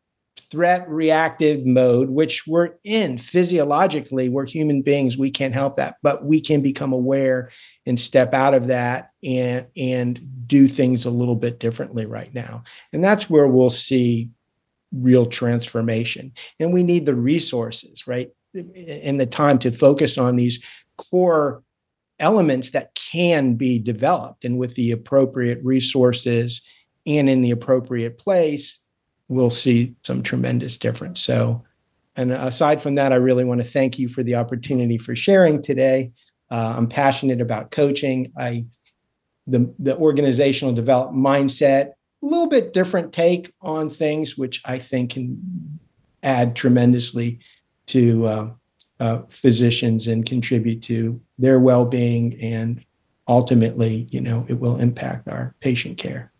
threat 0.51 0.89
reactive 0.89 1.65
mode, 1.65 2.11
which 2.11 2.47
we're 2.47 2.71
in 2.83 3.19
physiologically. 3.19 4.29
We're 4.29 4.47
human 4.47 4.83
beings. 4.83 5.17
We 5.17 5.31
can't 5.31 5.55
help 5.55 5.77
that, 5.77 5.97
but 6.03 6.25
we 6.25 6.41
can 6.41 6.61
become 6.61 6.93
aware 6.93 7.51
and 7.87 7.99
step 7.99 8.35
out 8.35 8.55
of 8.55 8.67
that 8.69 9.11
and, 9.23 9.67
and 9.77 10.47
do 10.47 10.67
things 10.67 11.07
a 11.07 11.11
little 11.11 11.37
bit 11.37 11.61
differently 11.61 12.07
right 12.07 12.33
now. 12.35 12.65
And 12.93 13.03
that's 13.05 13.31
where 13.31 13.47
we'll 13.47 13.71
see 13.71 14.31
real 14.95 15.27
transformation. 15.27 16.33
And 16.61 16.73
we 16.73 16.83
need 16.83 17.07
the 17.07 17.15
resources, 17.15 18.07
right? 18.07 18.31
And 18.55 19.21
the 19.21 19.27
time 19.27 19.59
to 19.61 19.73
focus 19.73 20.17
on 20.17 20.37
these 20.37 20.63
core 20.97 21.63
elements 22.21 22.71
that 22.71 22.95
can 22.95 23.55
be 23.55 23.79
developed 23.79 24.45
and 24.45 24.59
with 24.59 24.75
the 24.75 24.93
appropriate 24.93 25.59
resources 25.65 26.63
and 27.07 27.29
in 27.29 27.43
the 27.43 27.51
appropriate 27.51 28.19
place 28.19 28.79
we'll 29.29 29.51
see 29.51 29.95
some 30.05 30.23
tremendous 30.23 30.79
difference 30.79 31.21
so 31.21 31.63
and 32.17 32.31
aside 32.31 32.81
from 32.81 32.95
that 32.95 33.13
i 33.13 33.17
really 33.17 33.45
want 33.45 33.61
to 33.61 33.67
thank 33.67 33.99
you 33.99 34.09
for 34.09 34.23
the 34.23 34.35
opportunity 34.35 34.97
for 34.97 35.17
sharing 35.17 35.61
today 35.61 36.13
uh, 36.51 36.75
i'm 36.77 36.87
passionate 36.87 37.41
about 37.41 37.71
coaching 37.71 38.33
i 38.39 38.65
the, 39.47 39.75
the 39.79 39.97
organizational 39.99 40.73
development 40.73 41.25
mindset 41.25 41.93
little 42.27 42.47
bit 42.47 42.73
different 42.73 43.13
take 43.13 43.53
on 43.61 43.89
things 43.89 44.37
which 44.37 44.63
i 44.65 44.79
think 44.79 45.13
can 45.13 45.79
add 46.23 46.57
tremendously 46.57 47.39
to 47.87 48.27
uh, 48.27 48.51
uh, 49.01 49.21
physicians 49.29 50.07
and 50.07 50.25
contribute 50.25 50.83
to 50.83 51.21
their 51.39 51.61
well-being 51.61 52.39
and 52.41 52.85
ultimately 53.29 54.07
you 54.11 54.21
know 54.21 54.45
it 54.49 54.59
will 54.59 54.79
impact 54.79 55.29
our 55.29 55.55
patient 55.61 55.99
care 55.99 56.33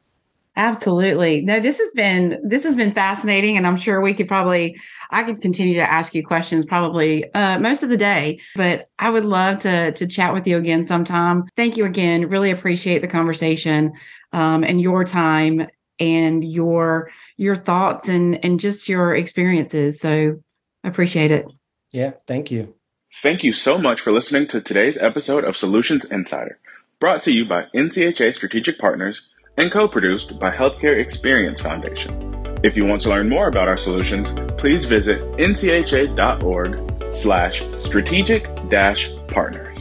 absolutely 0.57 1.41
no 1.41 1.59
this 1.59 1.79
has 1.79 1.93
been 1.95 2.41
this 2.45 2.65
has 2.65 2.77
been 2.77 2.93
fascinating 2.93 3.57
and 3.57 3.67
i'm 3.67 3.77
sure 3.77 4.01
we 4.01 4.15
could 4.15 4.29
probably 4.29 4.79
i 5.11 5.23
could 5.23 5.41
continue 5.43 5.75
to 5.75 5.91
ask 5.91 6.15
you 6.15 6.25
questions 6.25 6.65
probably 6.65 7.33
uh, 7.35 7.59
most 7.59 7.83
of 7.83 7.89
the 7.89 7.97
day 7.97 8.39
but 8.55 8.89
i 8.99 9.11
would 9.11 9.25
love 9.25 9.59
to 9.59 9.91
to 9.93 10.07
chat 10.07 10.33
with 10.33 10.47
you 10.47 10.57
again 10.57 10.85
sometime 10.85 11.45
thank 11.57 11.77
you 11.77 11.85
again 11.85 12.29
really 12.29 12.51
appreciate 12.51 13.01
the 13.01 13.09
conversation 13.09 13.93
um, 14.33 14.63
and 14.63 14.81
your 14.81 15.05
time 15.05 15.67
and 15.99 16.45
your 16.45 17.11
your 17.37 17.57
thoughts 17.57 18.09
and 18.09 18.45
and 18.45 18.61
just 18.61 18.89
your 18.89 19.15
experiences 19.15 20.01
so 20.01 20.39
I 20.85 20.89
appreciate 20.89 21.31
it. 21.31 21.47
Yeah, 21.91 22.13
thank 22.27 22.51
you. 22.51 22.75
Thank 23.23 23.43
you 23.43 23.53
so 23.53 23.79
much 23.79 24.01
for 24.01 24.13
listening 24.13 24.47
to 24.49 24.61
today's 24.61 24.99
episode 24.99 25.45
of 25.45 25.57
Solutions 25.57 26.05
Insider, 26.11 26.59
brought 27.01 27.23
to 27.23 27.33
you 27.33 27.47
by 27.47 27.65
NCHA 27.75 28.35
Strategic 28.35 28.79
Partners 28.79 29.23
and 29.57 29.71
co-produced 29.71 30.39
by 30.39 30.51
Healthcare 30.51 31.01
Experience 31.01 31.61
Foundation. 31.61 32.35
If 32.63 32.77
you 32.77 32.87
want 32.87 33.03
to 33.03 33.11
learn 33.11 33.29
more 33.29 33.49
about 33.49 33.69
our 33.69 33.77
solutions, 33.77 34.33
please 34.57 34.85
visit 34.85 35.21
ncha.org 35.33 37.15
slash 37.15 37.63
strategic 37.83 38.49
dash 38.69 39.15
partner. 39.29 39.74